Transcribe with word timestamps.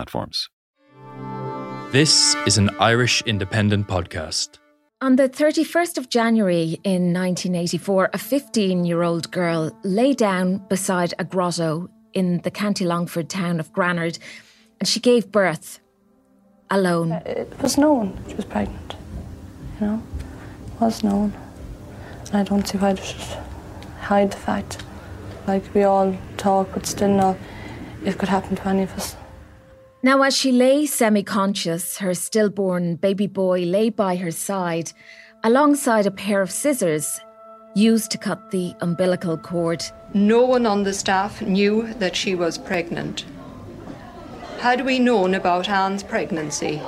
platforms. 0.00 0.48
This 1.92 2.34
is 2.46 2.56
an 2.56 2.70
Irish 2.78 3.22
independent 3.26 3.86
podcast. 3.86 4.58
On 5.02 5.16
the 5.16 5.28
31st 5.28 5.98
of 5.98 6.08
January 6.08 6.78
in 6.84 7.12
1984, 7.12 8.10
a 8.14 8.18
15 8.18 8.84
year 8.86 9.02
old 9.02 9.30
girl 9.30 9.70
lay 9.84 10.12
down 10.14 10.58
beside 10.68 11.12
a 11.18 11.24
grotto 11.24 11.88
in 12.14 12.40
the 12.44 12.50
County 12.50 12.84
Longford 12.86 13.28
town 13.28 13.60
of 13.60 13.72
Granard 13.72 14.18
and 14.78 14.88
she 14.88 15.00
gave 15.00 15.30
birth 15.30 15.80
alone. 16.70 17.12
Uh, 17.12 17.22
it 17.26 17.62
was 17.62 17.76
known 17.76 18.06
she 18.28 18.36
was 18.36 18.46
pregnant, 18.46 18.94
you 19.74 19.86
know, 19.86 20.02
it 20.66 20.80
was 20.80 21.04
known. 21.04 21.32
And 22.28 22.36
I 22.40 22.42
don't 22.44 22.66
see 22.66 22.78
why 22.78 22.94
they 22.94 23.02
should 23.02 23.38
hide 24.08 24.30
the 24.32 24.42
fact. 24.48 24.82
Like 25.46 25.64
we 25.74 25.82
all 25.82 26.16
talk, 26.36 26.68
but 26.72 26.86
still 26.86 27.14
know 27.20 27.36
it 28.04 28.16
could 28.18 28.30
happen 28.30 28.56
to 28.56 28.68
any 28.68 28.84
of 28.84 28.92
us. 28.92 29.16
Now, 30.02 30.22
as 30.22 30.34
she 30.34 30.50
lay 30.50 30.86
semi 30.86 31.22
conscious, 31.22 31.98
her 31.98 32.14
stillborn 32.14 32.96
baby 32.96 33.26
boy 33.26 33.64
lay 33.64 33.90
by 33.90 34.16
her 34.16 34.30
side 34.30 34.92
alongside 35.44 36.06
a 36.06 36.10
pair 36.10 36.40
of 36.40 36.50
scissors 36.50 37.20
used 37.74 38.10
to 38.10 38.18
cut 38.18 38.50
the 38.50 38.74
umbilical 38.80 39.36
cord. 39.36 39.84
No 40.14 40.42
one 40.42 40.64
on 40.64 40.84
the 40.84 40.94
staff 40.94 41.42
knew 41.42 41.92
that 41.94 42.16
she 42.16 42.34
was 42.34 42.56
pregnant. 42.56 43.26
Had 44.58 44.86
we 44.86 44.98
known 44.98 45.34
about 45.34 45.68
Ann's 45.68 46.02
pregnancy, 46.02 46.80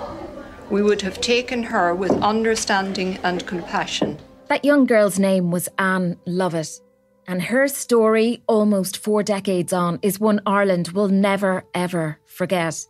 we 0.71 0.83
would 0.83 1.03
have 1.03 1.21
taken 1.21 1.63
her 1.65 1.95
with 1.95 2.13
understanding 2.23 3.19
and 3.23 3.47
compassion. 3.47 4.19
That 4.49 4.65
young 4.65 4.87
girl's 4.87 5.19
name 5.19 5.51
was 5.51 5.69
Ann 5.79 6.19
Lovett, 6.25 6.81
and 7.27 7.43
her 7.43 7.69
story, 7.69 8.43
almost 8.49 8.97
four 8.97 9.23
decades 9.23 9.75
on, 9.75 9.99
is 10.01 10.19
one 10.19 10.41
Ireland 10.47 10.89
will 10.89 11.09
never, 11.09 11.65
ever 11.75 12.19
forget. 12.27 12.87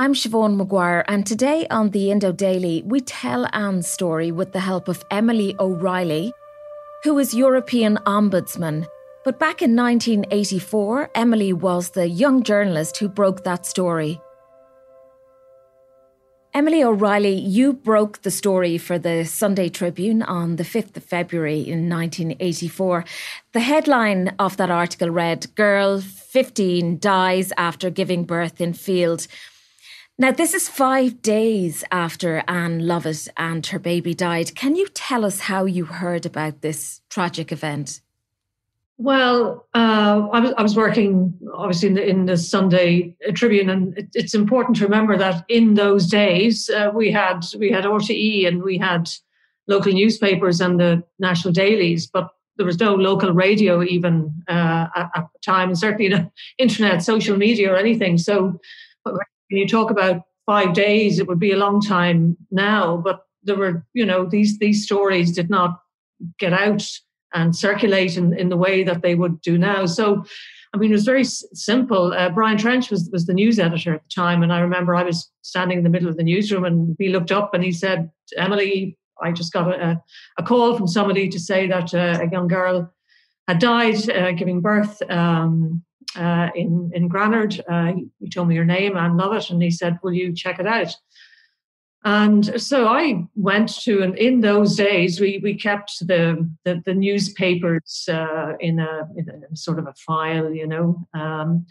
I'm 0.00 0.14
Siobhán 0.14 0.54
Maguire, 0.54 1.04
and 1.08 1.26
today 1.26 1.66
on 1.72 1.90
the 1.90 2.12
Indo 2.12 2.30
Daily, 2.30 2.84
we 2.86 3.00
tell 3.00 3.48
Ann's 3.52 3.88
story 3.88 4.30
with 4.30 4.52
the 4.52 4.60
help 4.60 4.86
of 4.86 5.04
Emily 5.10 5.56
O'Reilly, 5.58 6.32
who 7.02 7.18
is 7.18 7.34
European 7.34 7.96
Ombudsman. 8.06 8.86
But 9.24 9.40
back 9.40 9.60
in 9.60 9.74
1984, 9.74 11.10
Emily 11.16 11.52
was 11.52 11.90
the 11.90 12.08
young 12.08 12.44
journalist 12.44 12.98
who 12.98 13.08
broke 13.08 13.42
that 13.42 13.66
story. 13.66 14.20
Emily 16.54 16.84
O'Reilly, 16.84 17.34
you 17.34 17.72
broke 17.72 18.22
the 18.22 18.30
story 18.30 18.78
for 18.78 19.00
the 19.00 19.24
Sunday 19.24 19.68
Tribune 19.68 20.22
on 20.22 20.56
the 20.56 20.62
5th 20.62 20.96
of 20.96 21.02
February 21.02 21.58
in 21.58 21.90
1984. 21.90 23.04
The 23.50 23.60
headline 23.60 24.36
of 24.38 24.58
that 24.58 24.70
article 24.70 25.10
read 25.10 25.52
Girl 25.56 26.00
15 26.00 27.00
dies 27.00 27.52
after 27.56 27.90
giving 27.90 28.22
birth 28.22 28.60
in 28.60 28.74
field. 28.74 29.26
Now, 30.20 30.32
this 30.32 30.52
is 30.52 30.68
five 30.68 31.22
days 31.22 31.84
after 31.92 32.42
Ann 32.48 32.88
Lovett 32.88 33.28
and 33.36 33.64
her 33.66 33.78
baby 33.78 34.14
died. 34.14 34.56
Can 34.56 34.74
you 34.74 34.88
tell 34.88 35.24
us 35.24 35.38
how 35.38 35.64
you 35.64 35.84
heard 35.84 36.26
about 36.26 36.60
this 36.60 37.00
tragic 37.08 37.52
event? 37.52 38.00
Well, 38.96 39.68
uh, 39.76 40.26
I, 40.32 40.40
was, 40.40 40.52
I 40.58 40.62
was 40.62 40.74
working 40.74 41.32
obviously 41.54 41.90
in 41.90 41.94
the, 41.94 42.04
in 42.08 42.26
the 42.26 42.36
Sunday 42.36 43.14
Tribune, 43.34 43.70
and 43.70 43.96
it, 43.96 44.08
it's 44.12 44.34
important 44.34 44.76
to 44.78 44.84
remember 44.84 45.16
that 45.16 45.44
in 45.48 45.74
those 45.74 46.08
days 46.08 46.68
uh, 46.68 46.90
we 46.92 47.12
had 47.12 47.44
we 47.56 47.70
had 47.70 47.84
RTE 47.84 48.48
and 48.48 48.60
we 48.60 48.76
had 48.76 49.08
local 49.68 49.92
newspapers 49.92 50.60
and 50.60 50.80
the 50.80 51.04
national 51.20 51.54
dailies, 51.54 52.08
but 52.08 52.30
there 52.56 52.66
was 52.66 52.80
no 52.80 52.96
local 52.96 53.32
radio 53.32 53.84
even 53.84 54.34
uh, 54.48 54.88
at, 54.96 55.10
at, 55.14 55.28
the 55.32 55.38
time, 55.44 55.68
and 55.68 55.78
certainly 55.78 56.08
no 56.08 56.28
internet, 56.58 57.04
social 57.04 57.36
media, 57.36 57.72
or 57.72 57.76
anything. 57.76 58.18
So 58.18 58.60
when 59.48 59.60
you 59.60 59.68
talk 59.68 59.90
about 59.90 60.22
five 60.46 60.72
days, 60.72 61.18
it 61.18 61.26
would 61.26 61.38
be 61.38 61.52
a 61.52 61.56
long 61.56 61.80
time 61.80 62.36
now, 62.50 62.96
but 62.96 63.20
there 63.42 63.56
were, 63.56 63.86
you 63.94 64.04
know, 64.04 64.26
these 64.26 64.58
these 64.58 64.84
stories 64.84 65.32
did 65.32 65.50
not 65.50 65.80
get 66.38 66.52
out 66.52 66.84
and 67.34 67.54
circulate 67.54 68.16
in, 68.16 68.36
in 68.38 68.48
the 68.48 68.56
way 68.56 68.82
that 68.82 69.02
they 69.02 69.14
would 69.14 69.40
do 69.42 69.58
now. 69.58 69.84
So, 69.86 70.24
I 70.74 70.78
mean, 70.78 70.90
it 70.90 70.94
was 70.94 71.04
very 71.04 71.20
s- 71.20 71.44
simple. 71.52 72.12
Uh, 72.12 72.30
Brian 72.30 72.58
Trench 72.58 72.90
was 72.90 73.08
was 73.12 73.26
the 73.26 73.34
news 73.34 73.58
editor 73.58 73.94
at 73.94 74.02
the 74.02 74.14
time, 74.14 74.42
and 74.42 74.52
I 74.52 74.60
remember 74.60 74.94
I 74.94 75.02
was 75.02 75.30
standing 75.42 75.78
in 75.78 75.84
the 75.84 75.90
middle 75.90 76.08
of 76.08 76.16
the 76.16 76.22
newsroom, 76.22 76.64
and 76.64 76.96
he 76.98 77.08
looked 77.08 77.32
up 77.32 77.54
and 77.54 77.64
he 77.64 77.72
said, 77.72 78.10
"Emily, 78.36 78.98
I 79.22 79.32
just 79.32 79.52
got 79.52 79.68
a, 79.68 80.02
a 80.38 80.42
call 80.42 80.76
from 80.76 80.88
somebody 80.88 81.28
to 81.28 81.40
say 81.40 81.66
that 81.68 81.94
uh, 81.94 82.18
a 82.22 82.30
young 82.30 82.48
girl 82.48 82.92
had 83.46 83.58
died 83.58 84.10
uh, 84.10 84.32
giving 84.32 84.60
birth." 84.60 85.00
Um, 85.10 85.82
uh, 86.18 86.48
in 86.54 86.90
in 86.94 87.08
Granard. 87.08 87.60
Uh, 87.68 87.92
he 88.18 88.28
told 88.28 88.48
me 88.48 88.54
your 88.54 88.64
name, 88.64 88.96
Ann 88.96 89.16
Lovett, 89.16 89.50
and 89.50 89.62
he 89.62 89.70
said, 89.70 89.98
"Will 90.02 90.12
you 90.12 90.32
check 90.32 90.58
it 90.58 90.66
out?" 90.66 90.94
And 92.04 92.60
so 92.60 92.86
I 92.86 93.26
went 93.34 93.80
to, 93.82 94.02
and 94.02 94.16
in 94.16 94.40
those 94.40 94.76
days 94.76 95.20
we 95.20 95.40
we 95.42 95.54
kept 95.54 96.06
the 96.06 96.48
the, 96.64 96.82
the 96.84 96.94
newspapers 96.94 98.08
uh, 98.10 98.52
in, 98.60 98.78
a, 98.78 99.08
in, 99.16 99.28
a, 99.28 99.56
sort 99.56 99.78
of 99.78 99.86
a 99.86 99.94
file, 99.94 100.52
you 100.52 100.66
know. 100.66 101.06
Um, 101.14 101.66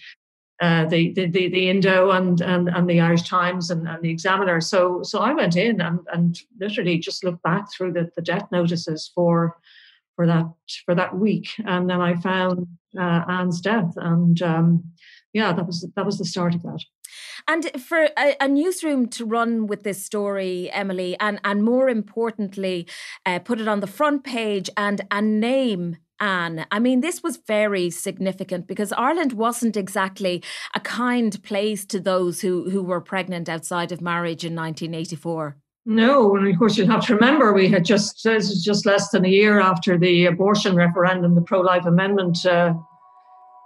uh, 0.60 0.86
the, 0.86 1.14
the, 1.14 1.28
the 1.28 1.50
the 1.50 1.70
Indo 1.70 2.12
and 2.12 2.42
and 2.42 2.68
and 2.68 2.90
the 2.90 3.00
Irish 3.00 3.24
Times 3.24 3.70
and, 3.70 3.88
and 3.88 4.02
the 4.02 4.10
Examiner. 4.10 4.60
So 4.60 5.04
so 5.04 5.20
I 5.20 5.34
went 5.34 5.56
in 5.56 5.82
and 5.82 6.00
and 6.12 6.40
literally 6.60 6.98
just 6.98 7.24
looked 7.24 7.44
back 7.44 7.72
through 7.72 7.94
the, 7.94 8.10
the 8.16 8.24
death 8.24 8.48
notices 8.52 9.12
for 9.14 9.56
for 10.18 10.28
that 10.28 10.48
for 10.86 10.94
that 10.96 11.18
week, 11.18 11.48
and 11.66 11.90
then 11.90 12.02
I 12.02 12.16
found 12.16 12.68
uh, 13.00 13.22
Ann's 13.30 13.62
death, 13.62 13.94
and 13.96 14.42
um, 14.42 14.84
yeah, 15.32 15.54
that 15.54 15.66
was 15.66 15.88
that 15.96 16.06
was 16.06 16.18
the 16.18 16.26
start 16.26 16.56
of 16.56 16.64
that. 16.64 16.84
And 17.48 17.70
for 17.82 18.10
a, 18.18 18.36
a, 18.42 18.48
newsroom 18.48 19.08
to 19.10 19.26
run 19.26 19.68
with 19.68 19.84
this 19.84 20.04
story, 20.04 20.70
Emily, 20.72 21.16
and 21.20 21.40
and 21.44 21.64
more 21.64 21.88
importantly, 21.88 22.88
uh, 23.26 23.40
put 23.40 23.62
it 23.62 23.68
on 23.68 23.80
the 23.80 23.88
front 23.88 24.24
page 24.24 24.70
and 24.76 25.02
and 25.12 25.40
name 25.40 25.98
Ann. 26.20 26.66
I 26.72 26.80
mean, 26.80 27.02
this 27.02 27.22
was 27.22 27.38
very 27.38 27.92
significant 27.92 28.68
because 28.68 28.92
Ireland 28.94 29.34
wasn't 29.34 29.78
exactly 29.78 30.44
a 30.74 30.80
kind 30.80 31.42
place 31.44 31.86
to 31.86 32.00
those 32.00 32.42
who 32.42 32.70
who 32.72 32.82
were 32.82 33.02
pregnant 33.02 33.48
outside 33.48 33.92
of 33.92 34.02
marriage 34.02 34.44
in 34.44 34.56
1984. 34.56 35.58
No, 35.90 36.36
and 36.36 36.46
of 36.46 36.60
course 36.60 36.78
you'll 36.78 36.92
have 36.92 37.06
to 37.06 37.16
remember 37.16 37.54
we 37.54 37.70
had 37.70 37.86
just 37.86 38.22
this 38.26 38.50
is 38.50 38.62
just 38.62 38.86
less 38.86 39.08
than 39.10 39.24
a 39.24 39.30
year 39.30 39.62
after 39.62 39.98
the 39.98 40.26
abortion 40.26 40.76
referendum, 40.76 41.34
the 41.34 41.42
pro-life 41.42 41.86
amendment 41.86 42.46
uh, 42.46 42.74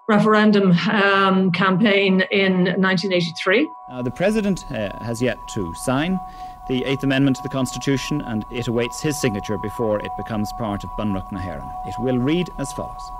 referendum 0.07 0.71
um, 0.91 1.51
campaign 1.51 2.21
in 2.29 2.65
1983. 2.79 3.67
Uh, 3.89 4.03
the 4.03 4.11
president 4.11 4.59
uh, 4.69 5.03
has 5.03 5.19
yet 5.19 5.35
to 5.55 5.73
sign 5.83 6.19
the 6.69 6.85
Eighth 6.85 7.01
Amendment 7.01 7.37
to 7.37 7.41
the 7.41 7.49
Constitution, 7.49 8.21
and 8.21 8.45
it 8.51 8.67
awaits 8.67 9.01
his 9.01 9.19
signature 9.19 9.57
before 9.57 9.99
it 9.99 10.11
becomes 10.15 10.53
part 10.59 10.83
of 10.83 10.91
Bunreacht 10.99 11.31
na 11.31 11.39
hÉireann. 11.39 11.87
It 11.87 11.95
will 11.97 12.19
read 12.19 12.47
as 12.59 12.71
follows. 12.73 13.11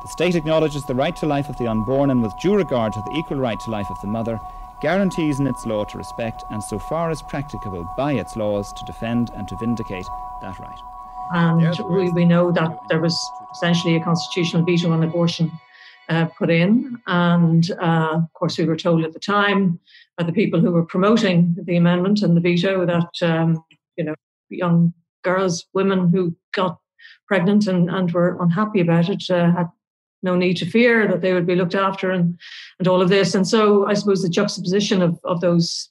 The 0.00 0.08
state 0.10 0.36
acknowledges 0.36 0.84
the 0.86 0.94
right 0.94 1.16
to 1.16 1.26
life 1.26 1.48
of 1.48 1.58
the 1.58 1.66
unborn 1.66 2.10
and 2.10 2.22
with 2.22 2.38
due 2.40 2.54
regard 2.54 2.92
to 2.92 3.00
the 3.00 3.16
equal 3.18 3.38
right 3.38 3.58
to 3.58 3.70
life 3.72 3.90
of 3.90 4.00
the 4.00 4.06
mother 4.06 4.38
guarantees 4.80 5.40
in 5.40 5.46
its 5.46 5.66
law 5.66 5.84
to 5.84 5.98
respect 5.98 6.44
and 6.50 6.62
so 6.62 6.78
far 6.78 7.10
as 7.10 7.22
practicable 7.22 7.88
by 7.96 8.12
its 8.12 8.36
laws 8.36 8.72
to 8.72 8.84
defend 8.84 9.30
and 9.36 9.48
to 9.48 9.56
vindicate 9.56 10.06
that 10.42 10.58
right. 10.58 10.78
And 11.32 11.78
we, 11.90 12.10
we 12.10 12.24
know 12.24 12.50
that 12.52 12.78
there 12.88 13.00
was 13.00 13.16
essentially 13.52 13.96
a 13.96 14.04
constitutional 14.04 14.64
veto 14.64 14.90
on 14.92 15.02
abortion 15.02 15.50
uh, 16.08 16.26
put 16.38 16.50
in. 16.50 16.98
And 17.06 17.70
uh, 17.72 18.14
of 18.14 18.32
course, 18.32 18.58
we 18.58 18.64
were 18.64 18.76
told 18.76 19.04
at 19.04 19.12
the 19.12 19.20
time 19.20 19.78
by 20.16 20.24
the 20.24 20.32
people 20.32 20.60
who 20.60 20.70
were 20.70 20.86
promoting 20.86 21.54
the 21.62 21.76
amendment 21.76 22.22
and 22.22 22.36
the 22.36 22.40
veto 22.40 22.86
that, 22.86 23.10
um, 23.22 23.62
you 23.96 24.04
know, 24.04 24.14
young 24.48 24.94
girls, 25.22 25.66
women 25.74 26.08
who 26.08 26.34
got 26.54 26.78
pregnant 27.26 27.66
and, 27.66 27.90
and 27.90 28.12
were 28.12 28.40
unhappy 28.40 28.80
about 28.80 29.08
it 29.10 29.22
uh, 29.30 29.52
had 29.52 29.68
no 30.22 30.36
need 30.36 30.56
to 30.58 30.66
fear 30.66 31.06
that 31.08 31.20
they 31.20 31.32
would 31.32 31.46
be 31.46 31.54
looked 31.54 31.74
after 31.74 32.10
and, 32.10 32.38
and 32.78 32.88
all 32.88 33.00
of 33.00 33.08
this. 33.08 33.34
And 33.34 33.46
so 33.46 33.86
I 33.86 33.94
suppose 33.94 34.22
the 34.22 34.28
juxtaposition 34.28 35.02
of, 35.02 35.18
of 35.24 35.40
those 35.40 35.90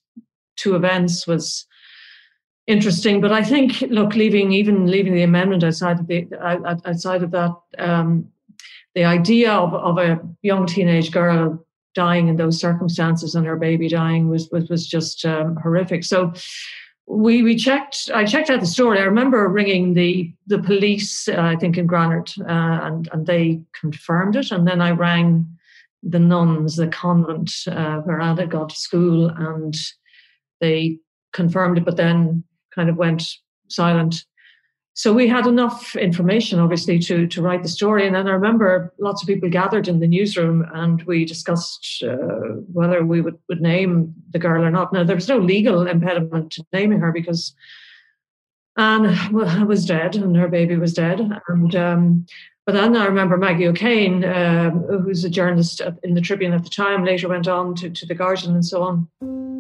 two 0.58 0.76
events 0.76 1.26
was 1.28 1.66
interesting. 2.66 3.22
But 3.22 3.32
I 3.32 3.44
think, 3.44 3.82
look, 3.90 4.16
leaving 4.16 4.52
even 4.52 4.88
leaving 4.88 5.14
the 5.14 5.24
amendment 5.24 5.64
outside 5.64 6.00
of 6.00 6.08
the 6.08 6.28
outside 6.86 7.24
of 7.24 7.32
that, 7.32 7.52
um, 7.80 8.28
the 8.96 9.06
idea 9.06 9.52
of, 9.52 9.74
of 9.74 9.98
a 9.98 10.20
young 10.42 10.66
teenage 10.66 11.12
girl 11.12 11.66
dying 11.96 12.28
in 12.28 12.36
those 12.36 12.60
circumstances 12.60 13.34
and 13.34 13.48
her 13.48 13.56
baby 13.56 13.88
dying 13.88 14.30
was 14.30 14.50
was, 14.52 14.70
was 14.70 14.86
just 14.86 15.26
um, 15.26 15.56
horrific. 15.56 16.04
So 16.04 16.34
we 17.08 17.42
we 17.42 17.56
checked. 17.56 18.12
I 18.14 18.26
checked 18.26 18.50
out 18.50 18.60
the 18.60 18.66
story. 18.66 19.00
I 19.00 19.04
remember 19.04 19.48
ringing 19.48 19.94
the 19.94 20.34
the 20.48 20.60
police. 20.60 21.28
Uh, 21.28 21.40
I 21.40 21.56
think 21.56 21.78
in 21.78 21.88
Granard, 21.88 22.32
uh, 22.42 22.44
and 22.84 23.10
and 23.14 23.26
they 23.26 23.62
confirmed 23.80 24.36
it. 24.36 24.52
And 24.52 24.68
then 24.68 24.82
I 24.82 24.92
rang 24.92 25.48
the 26.04 26.20
nuns, 26.20 26.76
the 26.76 26.88
convent 26.88 27.52
uh, 27.68 28.00
where 28.00 28.20
Anna 28.20 28.46
got 28.46 28.70
to 28.70 28.76
school, 28.76 29.30
and 29.30 29.76
they 30.60 31.00
confirmed 31.32 31.78
it. 31.78 31.86
But 31.86 31.98
then 31.98 32.44
kind 32.76 32.90
of 32.90 32.98
went 32.98 33.24
silent. 33.70 34.26
So 34.98 35.14
we 35.14 35.28
had 35.28 35.46
enough 35.46 35.96
information, 35.96 36.58
obviously, 36.58 36.98
to 37.00 37.28
to 37.28 37.42
write 37.44 37.62
the 37.62 37.70
story. 37.70 38.08
And 38.08 38.16
then 38.16 38.28
I 38.28 38.32
remember 38.32 38.92
lots 38.98 39.22
of 39.22 39.28
people 39.28 39.48
gathered 39.48 39.88
in 39.88 40.00
the 40.00 40.08
newsroom, 40.08 40.66
and 40.74 41.04
we 41.04 41.24
discussed 41.24 42.04
uh, 42.04 42.16
whether 42.74 43.06
we 43.06 43.22
would, 43.22 43.38
would 43.48 43.62
name 43.62 44.16
the 44.34 44.40
girl 44.40 44.64
or 44.64 44.72
not. 44.72 44.92
Now 44.92 45.04
there 45.04 45.16
was 45.16 45.30
no 45.30 45.38
legal 45.38 45.86
impediment 45.86 46.52
to 46.54 46.66
naming 46.74 47.00
her 47.02 47.12
because 47.12 47.54
Ann 48.76 49.68
was 49.68 49.86
dead 49.86 50.16
and 50.16 50.36
her 50.36 50.48
baby 50.48 50.78
was 50.78 50.96
dead. 50.96 51.20
And 51.48 51.76
um, 51.76 52.26
but 52.66 52.74
then 52.74 52.98
I 52.98 53.06
remember 53.06 53.38
Maggie 53.38 53.68
O'Kane, 53.68 54.26
um, 54.26 54.84
who's 55.04 55.24
a 55.24 55.30
journalist 55.30 55.80
in 56.02 56.16
the 56.16 56.22
Tribune 56.22 56.54
at 56.54 56.64
the 56.64 56.72
time, 56.72 57.06
later 57.06 57.30
went 57.30 57.48
on 57.48 57.76
to, 57.76 57.92
to 57.92 58.06
the 58.08 58.16
Guardian 58.16 58.56
and 58.56 58.66
so 58.66 58.82
on. 58.82 59.57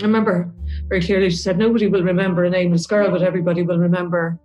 I 0.00 0.06
remember 0.06 0.52
very 0.88 1.02
clearly 1.02 1.30
she 1.30 1.36
said, 1.36 1.56
Nobody 1.56 1.86
will 1.86 2.02
remember 2.02 2.44
a 2.44 2.50
nameless 2.50 2.86
girl, 2.86 3.10
but 3.10 3.22
everybody 3.22 3.62
will 3.62 3.78
remember 3.78 4.38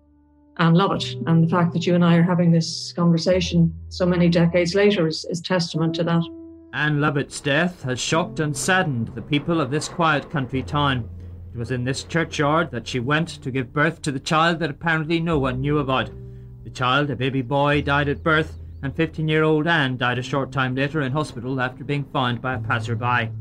Ann 0.57 0.73
Lovett. 0.73 1.15
And 1.25 1.43
the 1.43 1.49
fact 1.49 1.73
that 1.73 1.87
you 1.87 1.95
and 1.95 2.05
I 2.05 2.17
are 2.17 2.23
having 2.23 2.51
this 2.51 2.93
conversation 2.93 3.73
so 3.89 4.05
many 4.05 4.29
decades 4.29 4.75
later 4.75 5.07
is, 5.07 5.25
is 5.25 5.41
testament 5.41 5.95
to 5.95 6.03
that. 6.03 6.23
Ann 6.73 7.01
Lovett's 7.01 7.41
death 7.41 7.81
has 7.83 7.99
shocked 7.99 8.39
and 8.39 8.55
saddened 8.55 9.07
the 9.15 9.23
people 9.23 9.59
of 9.59 9.71
this 9.71 9.87
quiet 9.87 10.29
country 10.29 10.61
town. 10.61 11.09
It 11.51 11.57
was 11.57 11.71
in 11.71 11.83
this 11.83 12.03
churchyard 12.03 12.69
that 12.71 12.87
she 12.87 12.99
went 12.99 13.41
to 13.41 13.49
give 13.49 13.73
birth 13.73 14.03
to 14.03 14.11
the 14.11 14.19
child 14.19 14.59
that 14.59 14.69
apparently 14.69 15.19
no 15.19 15.39
one 15.39 15.61
knew 15.61 15.79
about. 15.79 16.11
The 16.63 16.69
child, 16.69 17.09
a 17.09 17.15
baby 17.15 17.41
boy, 17.41 17.81
died 17.81 18.07
at 18.07 18.21
birth, 18.21 18.59
and 18.83 18.95
15 18.95 19.27
year 19.27 19.43
old 19.43 19.65
Ann 19.65 19.97
died 19.97 20.19
a 20.19 20.23
short 20.23 20.51
time 20.51 20.75
later 20.75 21.01
in 21.01 21.11
hospital 21.11 21.59
after 21.59 21.83
being 21.83 22.03
found 22.03 22.39
by 22.39 22.53
a 22.53 22.59
passerby. 22.59 23.31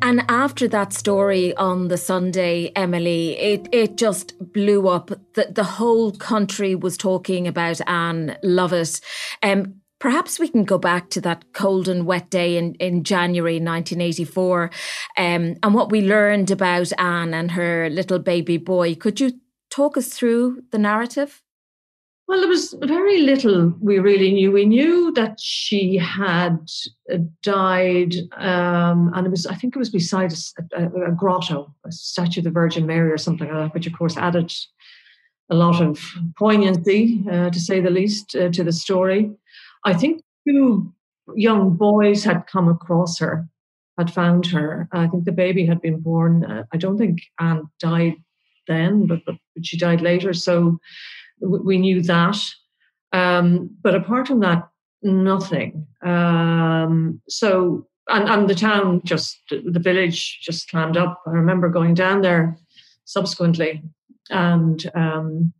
And 0.00 0.24
after 0.28 0.68
that 0.68 0.92
story 0.92 1.56
on 1.56 1.88
the 1.88 1.96
Sunday, 1.96 2.70
Emily, 2.76 3.36
it, 3.36 3.68
it 3.72 3.96
just 3.96 4.34
blew 4.52 4.88
up. 4.88 5.10
The, 5.34 5.48
the 5.50 5.64
whole 5.64 6.12
country 6.12 6.74
was 6.74 6.96
talking 6.96 7.48
about 7.48 7.80
Ann 7.88 8.36
Lovett. 8.42 9.00
Um, 9.42 9.80
perhaps 9.98 10.38
we 10.38 10.48
can 10.48 10.64
go 10.64 10.78
back 10.78 11.10
to 11.10 11.20
that 11.22 11.52
cold 11.52 11.88
and 11.88 12.06
wet 12.06 12.30
day 12.30 12.56
in, 12.56 12.74
in 12.74 13.02
January 13.02 13.54
1984 13.54 14.70
um, 15.16 15.56
and 15.62 15.74
what 15.74 15.90
we 15.90 16.00
learned 16.02 16.50
about 16.52 16.92
Ann 16.98 17.34
and 17.34 17.50
her 17.52 17.90
little 17.90 18.20
baby 18.20 18.56
boy. 18.56 18.94
Could 18.94 19.18
you 19.18 19.32
talk 19.68 19.96
us 19.96 20.08
through 20.08 20.62
the 20.70 20.78
narrative? 20.78 21.42
Well, 22.28 22.40
there 22.40 22.48
was 22.48 22.74
very 22.82 23.22
little 23.22 23.74
we 23.80 23.98
really 23.98 24.30
knew. 24.30 24.52
We 24.52 24.66
knew 24.66 25.12
that 25.12 25.40
she 25.40 25.96
had 25.96 26.58
uh, 27.10 27.16
died, 27.42 28.14
um, 28.36 29.10
and 29.14 29.26
it 29.26 29.30
was, 29.30 29.46
I 29.46 29.54
think 29.54 29.74
it 29.74 29.78
was 29.78 29.88
beside 29.88 30.34
a, 30.34 30.82
a, 30.82 31.08
a, 31.08 31.12
grotto, 31.12 31.74
a 31.86 31.90
statue 31.90 32.40
of 32.40 32.44
the 32.44 32.50
Virgin 32.50 32.84
Mary 32.86 33.10
or 33.10 33.16
something 33.16 33.48
like 33.48 33.56
that, 33.56 33.74
which 33.74 33.86
of 33.86 33.94
course 33.94 34.18
added 34.18 34.52
a 35.50 35.54
lot 35.54 35.80
of 35.80 35.98
poignancy, 36.38 37.24
uh, 37.32 37.48
to 37.48 37.58
say 37.58 37.80
the 37.80 37.88
least, 37.88 38.36
uh, 38.36 38.50
to 38.50 38.62
the 38.62 38.72
story. 38.72 39.30
I 39.86 39.94
think 39.94 40.22
two 40.46 40.92
young 41.34 41.76
boys 41.76 42.24
had 42.24 42.46
come 42.46 42.68
across 42.68 43.18
her, 43.20 43.48
had 43.96 44.12
found 44.12 44.44
her. 44.48 44.86
I 44.92 45.06
think 45.06 45.24
the 45.24 45.32
baby 45.32 45.64
had 45.64 45.80
been 45.80 46.00
born. 46.00 46.44
Uh, 46.44 46.64
I 46.74 46.76
don't 46.76 46.98
think 46.98 47.22
Ann 47.40 47.70
died 47.80 48.16
then, 48.66 49.06
but, 49.06 49.20
but 49.24 49.36
she 49.62 49.78
died 49.78 50.02
later. 50.02 50.34
So 50.34 50.78
we 51.40 51.78
knew 51.78 52.02
that. 52.02 52.38
Um, 53.12 53.70
but 53.82 53.94
apart 53.94 54.26
from 54.26 54.40
that, 54.40 54.68
nothing. 55.02 55.86
Um, 56.02 57.20
so, 57.28 57.86
and, 58.08 58.28
and 58.28 58.48
the 58.48 58.54
town 58.54 59.02
just, 59.04 59.38
the 59.50 59.80
village 59.80 60.40
just 60.42 60.70
clammed 60.70 60.96
up. 60.96 61.22
I 61.26 61.30
remember 61.30 61.68
going 61.68 61.94
down 61.94 62.22
there 62.22 62.56
subsequently 63.04 63.82
and, 64.30 64.84
um, 64.94 65.52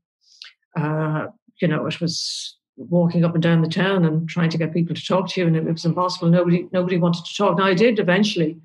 uh, 0.77 1.27
you 1.61 1.69
know, 1.69 1.87
it 1.87 2.01
was 2.01 2.57
walking 2.77 3.25
up 3.25 3.35
and 3.35 3.43
down 3.43 3.63
the 3.63 3.69
town 3.69 4.05
and 4.05 4.29
trying 4.29 4.51
to 4.51 4.59
get 4.59 4.73
people 4.73 4.95
to 4.95 5.05
talk 5.05 5.29
to 5.29 5.41
you, 5.41 5.47
and 5.47 5.57
it, 5.57 5.65
was 5.65 5.85
impossible. 5.85 6.29
Nobody, 6.29 6.69
nobody 6.73 6.97
wanted 6.97 7.25
to 7.25 7.35
talk. 7.35 7.59
Now 7.59 7.65
I 7.65 7.75
did 7.75 7.99
eventually. 7.99 8.61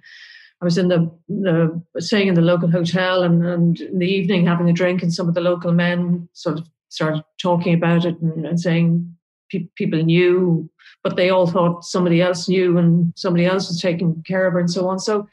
I 0.61 0.65
was 0.65 0.77
in 0.77 0.87
the, 0.87 1.11
the 1.27 1.81
staying 1.99 2.27
in 2.27 2.35
the 2.35 2.41
local 2.41 2.69
hotel, 2.69 3.23
and, 3.23 3.45
and 3.45 3.79
in 3.79 3.99
the 3.99 4.07
evening 4.07 4.45
having 4.45 4.69
a 4.69 4.73
drink, 4.73 5.01
and 5.01 5.13
some 5.13 5.27
of 5.27 5.33
the 5.33 5.41
local 5.41 5.71
men 5.71 6.29
sort 6.33 6.59
of 6.59 6.67
started 6.93 7.23
talking 7.41 7.73
about 7.73 8.05
it 8.05 8.19
and, 8.21 8.45
and 8.45 8.59
saying 8.59 9.15
pe- 9.51 9.67
people 9.75 10.01
knew, 10.03 10.69
but 11.03 11.15
they 11.15 11.29
all 11.29 11.47
thought 11.47 11.83
somebody 11.83 12.21
else 12.21 12.47
knew 12.47 12.77
and 12.77 13.11
somebody 13.15 13.45
else 13.45 13.67
was 13.67 13.81
taking 13.81 14.23
care 14.27 14.45
of 14.45 14.53
her 14.53 14.59
and 14.59 14.69
so 14.69 14.87
on. 14.87 14.99
So, 14.99 15.27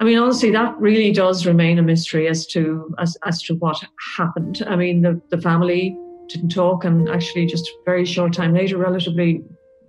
I 0.00 0.04
mean, 0.04 0.18
honestly, 0.18 0.50
that 0.50 0.78
really 0.78 1.12
does 1.12 1.46
remain 1.46 1.78
a 1.78 1.82
mystery 1.82 2.28
as 2.28 2.46
to 2.48 2.94
as, 2.98 3.16
as 3.24 3.40
to 3.44 3.54
what 3.54 3.82
happened. 4.18 4.62
I 4.66 4.76
mean, 4.76 5.00
the, 5.00 5.20
the 5.30 5.40
family 5.40 5.96
didn't 6.28 6.50
talk, 6.50 6.84
and 6.84 7.08
actually, 7.08 7.46
just 7.46 7.66
a 7.66 7.72
very 7.86 8.04
short 8.04 8.34
time 8.34 8.52
later, 8.52 8.76
relatively, 8.76 9.42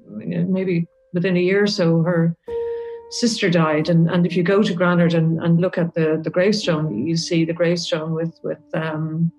maybe 0.08 0.88
within 1.14 1.36
a 1.36 1.42
year 1.42 1.64
or 1.64 1.68
so, 1.68 2.02
her 2.04 2.36
sister 3.10 3.50
died. 3.50 3.90
And, 3.90 4.10
and 4.10 4.26
if 4.26 4.36
you 4.36 4.44
go 4.44 4.62
to 4.62 4.74
Granard 4.74 5.14
and, 5.14 5.42
and 5.42 5.60
look 5.60 5.78
at 5.78 5.94
the, 5.94 6.20
the 6.24 6.30
gravestone, 6.30 7.08
you 7.08 7.18
see 7.18 7.46
the 7.46 7.54
gravestone 7.54 8.14
with, 8.14 8.38
with 8.44 8.62
um, 8.74 9.32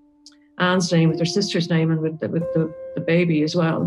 Ann's 0.59 0.91
name, 0.91 1.09
with 1.09 1.19
her 1.19 1.25
sister's 1.25 1.69
name, 1.69 1.91
and 1.91 2.01
with 2.01 2.19
the, 2.19 2.29
with 2.29 2.51
the, 2.53 2.73
the 2.95 3.01
baby 3.01 3.43
as 3.43 3.55
well. 3.55 3.81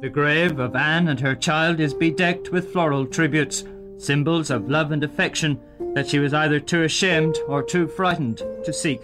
The 0.00 0.08
grave 0.08 0.58
of 0.58 0.74
Ann 0.74 1.08
and 1.08 1.20
her 1.20 1.34
child 1.34 1.80
is 1.80 1.94
bedecked 1.94 2.50
with 2.50 2.72
floral 2.72 3.06
tributes, 3.06 3.64
symbols 3.96 4.50
of 4.50 4.68
love 4.68 4.92
and 4.92 5.04
affection 5.04 5.60
that 5.94 6.08
she 6.08 6.18
was 6.18 6.34
either 6.34 6.60
too 6.60 6.82
ashamed 6.82 7.38
or 7.46 7.62
too 7.62 7.86
frightened 7.86 8.38
to 8.64 8.72
seek. 8.72 9.00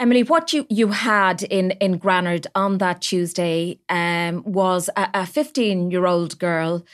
Emily, 0.00 0.22
what 0.24 0.52
you, 0.52 0.66
you 0.68 0.88
had 0.88 1.42
in, 1.44 1.70
in 1.72 1.98
Granard 1.98 2.46
on 2.54 2.78
that 2.78 3.00
Tuesday 3.02 3.78
um, 3.88 4.42
was 4.44 4.90
a 4.96 5.24
15 5.24 5.90
year 5.90 6.06
old 6.06 6.38
girl 6.38 6.84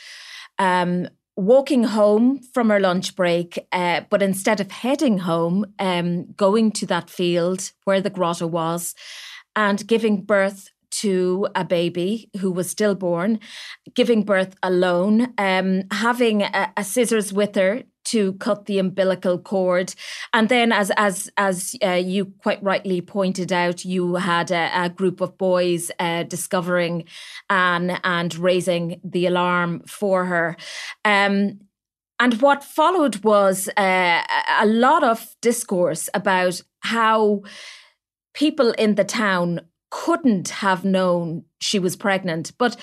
um, 0.58 1.08
walking 1.36 1.84
home 1.84 2.40
from 2.52 2.70
her 2.70 2.80
lunch 2.80 3.16
break, 3.16 3.66
uh, 3.72 4.02
but 4.10 4.22
instead 4.22 4.60
of 4.60 4.70
heading 4.70 5.18
home, 5.18 5.64
um, 5.78 6.32
going 6.32 6.70
to 6.72 6.86
that 6.86 7.08
field 7.08 7.72
where 7.84 8.00
the 8.00 8.10
grotto 8.10 8.46
was 8.46 8.94
and 9.56 9.86
giving 9.86 10.22
birth 10.22 10.70
to 10.90 11.46
a 11.54 11.64
baby 11.64 12.28
who 12.40 12.50
was 12.50 12.70
stillborn, 12.70 13.38
giving 13.94 14.22
birth 14.24 14.56
alone, 14.62 15.32
um, 15.38 15.84
having 15.92 16.42
a, 16.42 16.72
a 16.76 16.84
scissors 16.84 17.32
with 17.32 17.54
her 17.54 17.84
to 18.10 18.34
cut 18.34 18.66
the 18.66 18.78
umbilical 18.78 19.38
cord. 19.38 19.94
And 20.32 20.48
then, 20.48 20.72
as 20.72 20.90
as 20.96 21.30
as 21.36 21.76
uh, 21.84 21.92
you 21.92 22.26
quite 22.42 22.62
rightly 22.62 23.00
pointed 23.00 23.52
out, 23.52 23.84
you 23.84 24.16
had 24.16 24.50
a, 24.50 24.70
a 24.84 24.88
group 24.88 25.20
of 25.20 25.36
boys 25.38 25.90
uh, 25.98 26.22
discovering 26.24 27.04
Ann 27.48 27.98
and 28.04 28.34
raising 28.36 29.00
the 29.04 29.26
alarm 29.26 29.82
for 29.86 30.24
her. 30.24 30.56
Um, 31.04 31.60
and 32.18 32.40
what 32.42 32.62
followed 32.62 33.24
was 33.24 33.68
uh, 33.76 34.22
a 34.60 34.66
lot 34.66 35.02
of 35.02 35.34
discourse 35.40 36.10
about 36.12 36.60
how 36.80 37.42
people 38.34 38.72
in 38.72 38.94
the 38.94 39.04
town 39.04 39.60
couldn't 39.90 40.48
have 40.48 40.84
known 40.84 41.44
she 41.60 41.78
was 41.78 41.96
pregnant, 41.96 42.52
but 42.58 42.76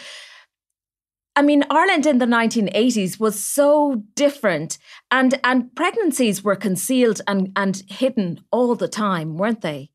I 1.37 1.43
mean, 1.43 1.63
Ireland 1.69 2.07
in 2.07 2.17
the 2.17 2.25
1980s 2.25 3.19
was 3.19 3.39
so 3.39 4.01
different, 4.15 4.79
and 5.11 5.39
and 5.43 5.73
pregnancies 5.75 6.43
were 6.43 6.55
concealed 6.55 7.21
and 7.27 7.51
and 7.55 7.83
hidden 7.87 8.39
all 8.51 8.73
the 8.73 8.87
time, 8.87 9.37
weren't 9.37 9.61
they? 9.61 9.91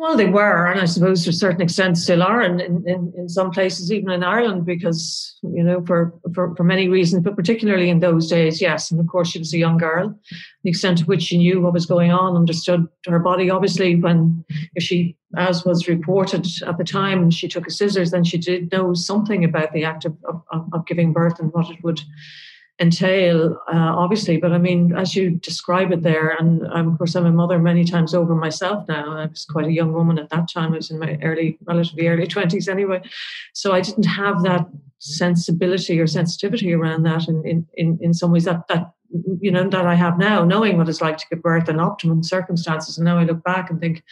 Well, 0.00 0.16
they 0.16 0.30
were, 0.30 0.64
and 0.64 0.80
I 0.80 0.86
suppose 0.86 1.24
to 1.24 1.30
a 1.30 1.34
certain 1.34 1.60
extent 1.60 1.98
still 1.98 2.22
are 2.22 2.40
in, 2.40 2.58
in, 2.58 3.12
in 3.18 3.28
some 3.28 3.50
places, 3.50 3.92
even 3.92 4.10
in 4.10 4.24
Ireland, 4.24 4.64
because, 4.64 5.36
you 5.42 5.62
know, 5.62 5.84
for, 5.84 6.14
for, 6.34 6.56
for 6.56 6.64
many 6.64 6.88
reasons, 6.88 7.22
but 7.22 7.36
particularly 7.36 7.90
in 7.90 8.00
those 8.00 8.26
days, 8.26 8.62
yes. 8.62 8.90
And 8.90 8.98
of 8.98 9.06
course, 9.08 9.28
she 9.28 9.38
was 9.38 9.52
a 9.52 9.58
young 9.58 9.76
girl. 9.76 10.18
The 10.64 10.70
extent 10.70 10.96
to 10.98 11.04
which 11.04 11.24
she 11.24 11.36
knew 11.36 11.60
what 11.60 11.74
was 11.74 11.84
going 11.84 12.12
on, 12.12 12.34
understood 12.34 12.88
her 13.08 13.18
body, 13.18 13.50
obviously, 13.50 13.94
when, 13.94 14.42
if 14.74 14.82
she, 14.82 15.18
as 15.36 15.66
was 15.66 15.86
reported 15.86 16.46
at 16.66 16.78
the 16.78 16.84
time, 16.84 17.30
she 17.30 17.46
took 17.46 17.66
a 17.66 17.70
scissors, 17.70 18.10
then 18.10 18.24
she 18.24 18.38
did 18.38 18.72
know 18.72 18.94
something 18.94 19.44
about 19.44 19.74
the 19.74 19.84
act 19.84 20.06
of, 20.06 20.16
of, 20.24 20.42
of 20.72 20.86
giving 20.86 21.12
birth 21.12 21.38
and 21.38 21.52
what 21.52 21.68
it 21.68 21.84
would 21.84 22.00
entail, 22.80 23.60
uh, 23.72 23.94
obviously. 23.96 24.38
But 24.38 24.52
I 24.52 24.58
mean, 24.58 24.96
as 24.96 25.14
you 25.14 25.30
describe 25.30 25.92
it 25.92 26.02
there, 26.02 26.30
and 26.30 26.62
of 26.66 26.98
course, 26.98 27.14
I'm 27.14 27.26
a 27.26 27.30
mother 27.30 27.58
many 27.58 27.84
times 27.84 28.14
over 28.14 28.34
myself 28.34 28.88
now. 28.88 29.18
I 29.18 29.26
was 29.26 29.44
quite 29.44 29.66
a 29.66 29.72
young 29.72 29.92
woman 29.92 30.18
at 30.18 30.30
that 30.30 30.50
time. 30.50 30.72
I 30.72 30.76
was 30.76 30.90
in 30.90 30.98
my 30.98 31.18
early, 31.22 31.58
relatively 31.64 32.08
early 32.08 32.26
20s 32.26 32.68
anyway. 32.68 33.02
So 33.52 33.72
I 33.72 33.82
didn't 33.82 34.04
have 34.04 34.42
that 34.42 34.66
sensibility 34.98 36.00
or 36.00 36.06
sensitivity 36.06 36.72
around 36.72 37.02
that 37.04 37.28
in, 37.28 37.66
in, 37.74 37.98
in, 38.00 38.14
some 38.14 38.32
ways 38.32 38.44
that, 38.44 38.66
that, 38.68 38.92
you 39.40 39.50
know, 39.50 39.68
that 39.68 39.86
I 39.86 39.94
have 39.94 40.18
now, 40.18 40.44
knowing 40.44 40.76
what 40.76 40.88
it's 40.88 41.00
like 41.00 41.18
to 41.18 41.26
give 41.30 41.42
birth 41.42 41.68
in 41.68 41.80
optimum 41.80 42.22
circumstances. 42.22 42.98
And 42.98 43.04
now 43.04 43.18
I 43.18 43.24
look 43.24 43.42
back 43.42 43.70
and 43.70 43.80
think, 43.80 44.02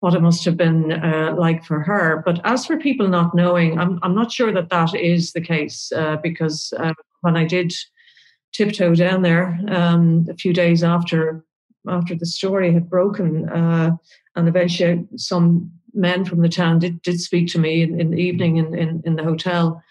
what 0.00 0.14
it 0.14 0.22
must 0.22 0.46
have 0.46 0.56
been 0.56 0.92
uh, 0.92 1.34
like 1.36 1.62
for 1.62 1.80
her. 1.80 2.22
But 2.24 2.40
as 2.44 2.64
for 2.64 2.78
people 2.78 3.06
not 3.06 3.34
knowing, 3.34 3.78
I'm, 3.78 3.98
I'm 4.02 4.14
not 4.14 4.32
sure 4.32 4.50
that 4.50 4.70
that 4.70 4.94
is 4.94 5.32
the 5.32 5.42
case 5.42 5.92
uh, 5.94 6.16
because 6.16 6.72
uh, 6.78 6.94
when 7.20 7.36
I 7.36 7.44
did 7.44 7.72
tiptoe 8.52 8.94
down 8.94 9.22
there 9.22 9.58
um, 9.68 10.26
a 10.28 10.34
few 10.34 10.52
days 10.52 10.82
after 10.82 11.44
after 11.88 12.14
the 12.14 12.26
story 12.26 12.72
had 12.74 12.90
broken, 12.90 13.48
uh, 13.48 13.92
and 14.36 14.48
eventually 14.48 15.06
some 15.16 15.70
men 15.94 16.24
from 16.24 16.42
the 16.42 16.48
town 16.48 16.78
did, 16.78 17.00
did 17.02 17.20
speak 17.20 17.48
to 17.48 17.58
me 17.58 17.82
in, 17.82 17.98
in 17.98 18.10
the 18.10 18.18
evening 18.18 18.58
in, 18.58 18.74
in, 18.74 19.02
in 19.04 19.16
the 19.16 19.24
hotel. 19.24 19.82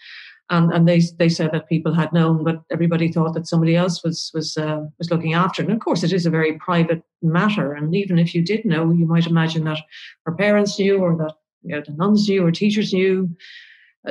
And, 0.50 0.72
and 0.72 0.88
they 0.88 1.00
they 1.16 1.28
said 1.28 1.50
that 1.52 1.68
people 1.68 1.94
had 1.94 2.12
known, 2.12 2.42
but 2.42 2.62
everybody 2.72 3.12
thought 3.12 3.34
that 3.34 3.46
somebody 3.46 3.76
else 3.76 4.02
was 4.02 4.32
was 4.34 4.56
uh, 4.56 4.80
was 4.98 5.10
looking 5.10 5.34
after 5.34 5.62
it. 5.62 5.68
And 5.68 5.76
of 5.76 5.84
course, 5.84 6.02
it 6.02 6.12
is 6.12 6.26
a 6.26 6.30
very 6.30 6.58
private 6.58 7.02
matter. 7.22 7.72
And 7.72 7.94
even 7.94 8.18
if 8.18 8.34
you 8.34 8.42
did 8.42 8.64
know, 8.64 8.90
you 8.90 9.06
might 9.06 9.28
imagine 9.28 9.62
that 9.64 9.78
her 10.26 10.32
parents 10.32 10.76
knew, 10.76 10.98
or 10.98 11.16
that 11.18 11.34
you 11.62 11.76
know, 11.76 11.82
the 11.86 11.92
nuns 11.92 12.28
knew, 12.28 12.44
or 12.44 12.50
teachers 12.50 12.92
knew. 12.92 13.30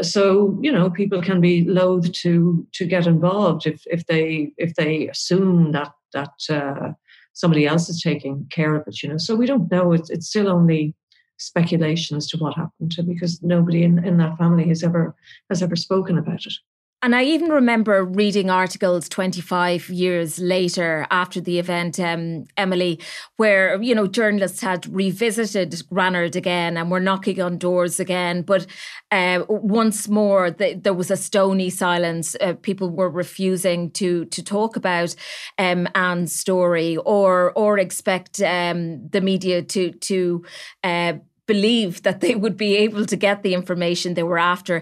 So 0.01 0.57
you 0.61 0.71
know, 0.71 0.89
people 0.89 1.21
can 1.21 1.41
be 1.41 1.63
loath 1.65 2.11
to 2.11 2.67
to 2.73 2.85
get 2.85 3.07
involved 3.07 3.65
if 3.65 3.83
if 3.87 4.05
they 4.05 4.53
if 4.57 4.75
they 4.75 5.07
assume 5.07 5.71
that 5.71 5.91
that 6.13 6.33
uh, 6.49 6.93
somebody 7.33 7.65
else 7.65 7.89
is 7.89 8.01
taking 8.01 8.45
care 8.51 8.75
of 8.75 8.87
it. 8.87 9.01
You 9.01 9.09
know, 9.09 9.17
so 9.17 9.35
we 9.35 9.47
don't 9.47 9.71
know. 9.71 9.91
It's 9.93 10.09
it's 10.09 10.27
still 10.27 10.47
only 10.47 10.95
speculation 11.37 12.17
as 12.17 12.27
to 12.27 12.37
what 12.37 12.55
happened 12.55 12.91
to 12.91 13.01
because 13.01 13.41
nobody 13.41 13.83
in, 13.83 14.03
in 14.05 14.17
that 14.17 14.37
family 14.37 14.67
has 14.67 14.83
ever 14.83 15.15
has 15.49 15.63
ever 15.63 15.75
spoken 15.75 16.17
about 16.17 16.45
it. 16.45 16.53
And 17.01 17.15
I 17.15 17.23
even 17.23 17.47
remember 17.49 18.03
reading 18.03 18.49
articles 18.49 19.07
25 19.07 19.89
years 19.89 20.37
later 20.37 21.07
after 21.09 21.39
the 21.39 21.57
event, 21.57 21.97
um, 21.97 22.43
Emily, 22.57 22.99
where, 23.37 23.81
you 23.81 23.95
know, 23.95 24.05
journalists 24.05 24.59
had 24.59 24.85
revisited 24.93 25.81
Granard 25.89 26.35
again 26.35 26.75
and 26.75 26.91
were 26.91 26.99
knocking 26.99 27.41
on 27.41 27.57
doors 27.57 28.01
again. 28.01 28.41
But 28.41 28.67
uh, 29.11 29.45
once 29.47 30.09
more, 30.09 30.51
the, 30.51 30.73
there 30.73 30.93
was 30.93 31.09
a 31.09 31.15
stony 31.15 31.69
silence. 31.69 32.35
Uh, 32.41 32.55
people 32.61 32.89
were 32.89 33.09
refusing 33.09 33.91
to 33.91 34.25
to 34.25 34.43
talk 34.43 34.75
about 34.75 35.15
um, 35.57 35.87
Ann's 35.95 36.37
story 36.37 36.97
or 36.97 37.53
or 37.53 37.79
expect 37.79 38.41
um, 38.41 39.07
the 39.07 39.21
media 39.21 39.61
to 39.61 39.91
to 39.91 40.43
uh, 40.83 41.13
believe 41.45 42.03
that 42.03 42.19
they 42.19 42.35
would 42.35 42.57
be 42.57 42.75
able 42.75 43.05
to 43.05 43.15
get 43.15 43.41
the 43.41 43.53
information 43.53 44.15
they 44.15 44.23
were 44.23 44.37
after. 44.37 44.81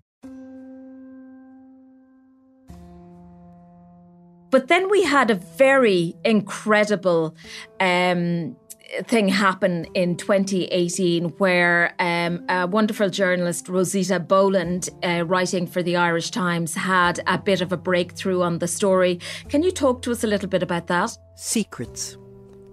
But 4.57 4.69
then 4.69 4.89
we 4.89 5.03
had 5.03 5.29
a 5.29 5.35
very 5.35 6.15
incredible 6.25 7.35
um, 7.79 8.55
thing 9.03 9.27
happen 9.27 9.85
in 9.93 10.17
2018 10.17 11.25
where 11.37 11.93
um, 11.99 12.43
a 12.49 12.65
wonderful 12.65 13.11
journalist, 13.11 13.69
Rosita 13.69 14.19
Boland, 14.19 14.89
uh, 15.03 15.25
writing 15.27 15.67
for 15.67 15.83
the 15.83 15.95
Irish 15.95 16.31
Times, 16.31 16.73
had 16.73 17.19
a 17.27 17.37
bit 17.37 17.61
of 17.61 17.71
a 17.71 17.77
breakthrough 17.77 18.41
on 18.41 18.57
the 18.57 18.67
story. 18.67 19.19
Can 19.47 19.61
you 19.61 19.69
talk 19.69 20.01
to 20.01 20.11
us 20.11 20.23
a 20.23 20.27
little 20.27 20.49
bit 20.49 20.63
about 20.63 20.87
that? 20.87 21.15
Secrets. 21.35 22.17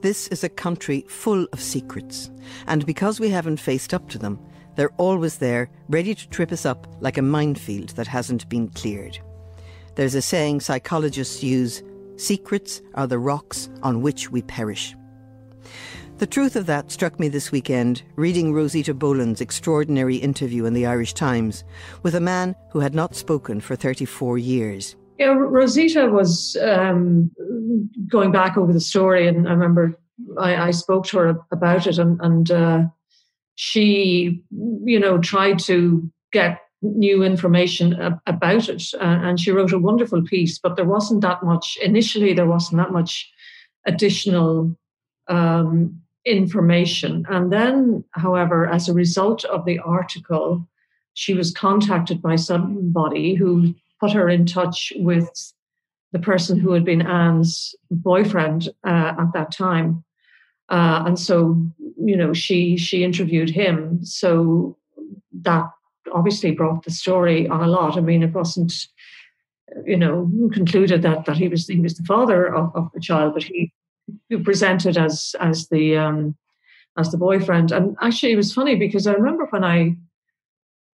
This 0.00 0.28
is 0.28 0.42
a 0.42 0.48
country 0.48 1.04
full 1.06 1.46
of 1.52 1.60
secrets. 1.60 2.30
And 2.66 2.86
because 2.86 3.20
we 3.20 3.28
haven't 3.28 3.60
faced 3.60 3.92
up 3.92 4.08
to 4.08 4.18
them, 4.18 4.40
they're 4.74 4.94
always 4.96 5.36
there, 5.36 5.68
ready 5.90 6.14
to 6.14 6.28
trip 6.30 6.50
us 6.50 6.64
up 6.64 6.86
like 7.00 7.18
a 7.18 7.22
minefield 7.22 7.90
that 7.90 8.06
hasn't 8.06 8.48
been 8.48 8.68
cleared. 8.68 9.18
There's 9.96 10.14
a 10.14 10.22
saying 10.22 10.60
psychologists 10.60 11.42
use 11.42 11.82
secrets 12.16 12.82
are 12.94 13.06
the 13.06 13.18
rocks 13.18 13.68
on 13.82 14.02
which 14.02 14.30
we 14.30 14.42
perish. 14.42 14.94
The 16.18 16.26
truth 16.26 16.54
of 16.56 16.66
that 16.66 16.92
struck 16.92 17.18
me 17.18 17.28
this 17.28 17.50
weekend 17.50 18.02
reading 18.16 18.52
Rosita 18.52 18.94
Boland's 18.94 19.40
extraordinary 19.40 20.16
interview 20.16 20.64
in 20.64 20.72
the 20.72 20.86
Irish 20.86 21.12
Times 21.12 21.64
with 22.02 22.14
a 22.14 22.20
man 22.20 22.54
who 22.70 22.80
had 22.80 22.94
not 22.94 23.16
spoken 23.16 23.60
for 23.60 23.74
34 23.74 24.38
years. 24.38 24.96
Yeah, 25.18 25.34
Rosita 25.36 26.08
was 26.08 26.56
um, 26.62 27.30
going 28.08 28.32
back 28.32 28.56
over 28.56 28.72
the 28.72 28.80
story, 28.80 29.28
and 29.28 29.48
I 29.48 29.52
remember 29.52 29.98
I, 30.38 30.56
I 30.56 30.70
spoke 30.70 31.06
to 31.06 31.18
her 31.18 31.38
about 31.50 31.86
it, 31.86 31.98
and, 31.98 32.20
and 32.20 32.50
uh, 32.50 32.82
she, 33.54 34.42
you 34.50 34.98
know, 34.98 35.18
tried 35.18 35.58
to 35.60 36.10
get 36.32 36.60
new 36.84 37.22
information 37.22 37.94
about 38.26 38.68
it. 38.68 38.84
Uh, 38.94 39.18
and 39.26 39.40
she 39.40 39.50
wrote 39.50 39.72
a 39.72 39.78
wonderful 39.78 40.22
piece, 40.22 40.58
but 40.58 40.76
there 40.76 40.84
wasn't 40.84 41.22
that 41.22 41.42
much, 41.42 41.78
initially, 41.82 42.32
there 42.34 42.46
wasn't 42.46 42.76
that 42.76 42.92
much 42.92 43.30
additional 43.86 44.76
um, 45.28 46.00
information. 46.24 47.26
And 47.28 47.52
then, 47.52 48.04
however, 48.12 48.66
as 48.66 48.88
a 48.88 48.94
result 48.94 49.44
of 49.44 49.64
the 49.64 49.78
article, 49.78 50.68
she 51.14 51.34
was 51.34 51.52
contacted 51.52 52.20
by 52.20 52.36
somebody 52.36 53.34
who 53.34 53.74
put 54.00 54.12
her 54.12 54.28
in 54.28 54.46
touch 54.46 54.92
with 54.96 55.28
the 56.12 56.18
person 56.18 56.58
who 56.58 56.72
had 56.72 56.84
been 56.84 57.02
Ann's 57.02 57.74
boyfriend 57.90 58.68
uh, 58.86 59.14
at 59.18 59.32
that 59.32 59.50
time. 59.52 60.04
Uh, 60.68 61.04
and 61.06 61.18
so, 61.18 61.60
you 61.98 62.16
know, 62.16 62.32
she 62.32 62.76
she 62.76 63.04
interviewed 63.04 63.50
him. 63.50 64.04
So 64.04 64.76
that 65.42 65.64
obviously 66.14 66.52
brought 66.52 66.84
the 66.84 66.90
story 66.90 67.48
on 67.48 67.62
a 67.62 67.66
lot. 67.66 67.98
I 67.98 68.00
mean, 68.00 68.22
it 68.22 68.32
wasn't, 68.32 68.72
you 69.84 69.96
know, 69.96 70.30
concluded 70.52 71.02
that 71.02 71.26
that 71.26 71.36
he 71.36 71.48
was 71.48 71.66
he 71.66 71.80
was 71.80 71.96
the 71.96 72.04
father 72.04 72.54
of, 72.54 72.74
of 72.74 72.90
the 72.94 73.00
child, 73.00 73.34
but 73.34 73.42
he, 73.42 73.72
he 74.28 74.36
presented 74.38 74.96
as 74.96 75.34
as 75.40 75.68
the 75.68 75.96
um, 75.96 76.36
as 76.96 77.10
the 77.10 77.18
boyfriend. 77.18 77.72
And 77.72 77.96
actually, 78.00 78.32
it 78.32 78.36
was 78.36 78.54
funny 78.54 78.76
because 78.76 79.06
I 79.06 79.12
remember 79.12 79.46
when 79.50 79.64
I 79.64 79.96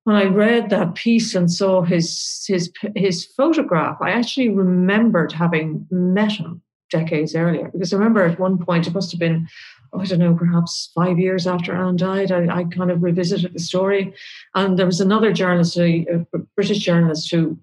when 0.05 0.17
I 0.17 0.25
read 0.25 0.71
that 0.71 0.95
piece 0.95 1.35
and 1.35 1.51
saw 1.51 1.83
his 1.83 2.45
his 2.49 2.73
his 2.97 3.27
photograph, 3.37 3.99
I 4.01 4.11
actually 4.11 4.49
remembered 4.49 5.33
having 5.33 5.87
met 5.91 6.33
him 6.33 6.63
decades 6.91 7.35
earlier 7.35 7.69
because 7.71 7.93
I 7.93 7.99
remember 7.99 8.25
at 8.25 8.39
one 8.39 8.57
point 8.57 8.87
it 8.87 8.95
must 8.95 9.11
have 9.13 9.21
been 9.21 9.47
I 9.93 10.05
don't 10.05 10.19
know, 10.19 10.35
perhaps 10.35 10.91
five 10.95 11.19
years 11.19 11.47
after 11.47 11.75
Ann 11.75 11.97
died, 11.97 12.31
I, 12.31 12.59
I, 12.59 12.65
kind 12.65 12.91
of 12.91 13.03
revisited 13.03 13.55
the 13.55 13.59
story. 13.59 14.15
And 14.55 14.79
there 14.79 14.87
was 14.87 15.01
another 15.01 15.33
journalist, 15.33 15.79
a, 15.79 16.07
a, 16.33 16.39
British 16.57 16.79
journalist, 16.79 17.31
who 17.31 17.59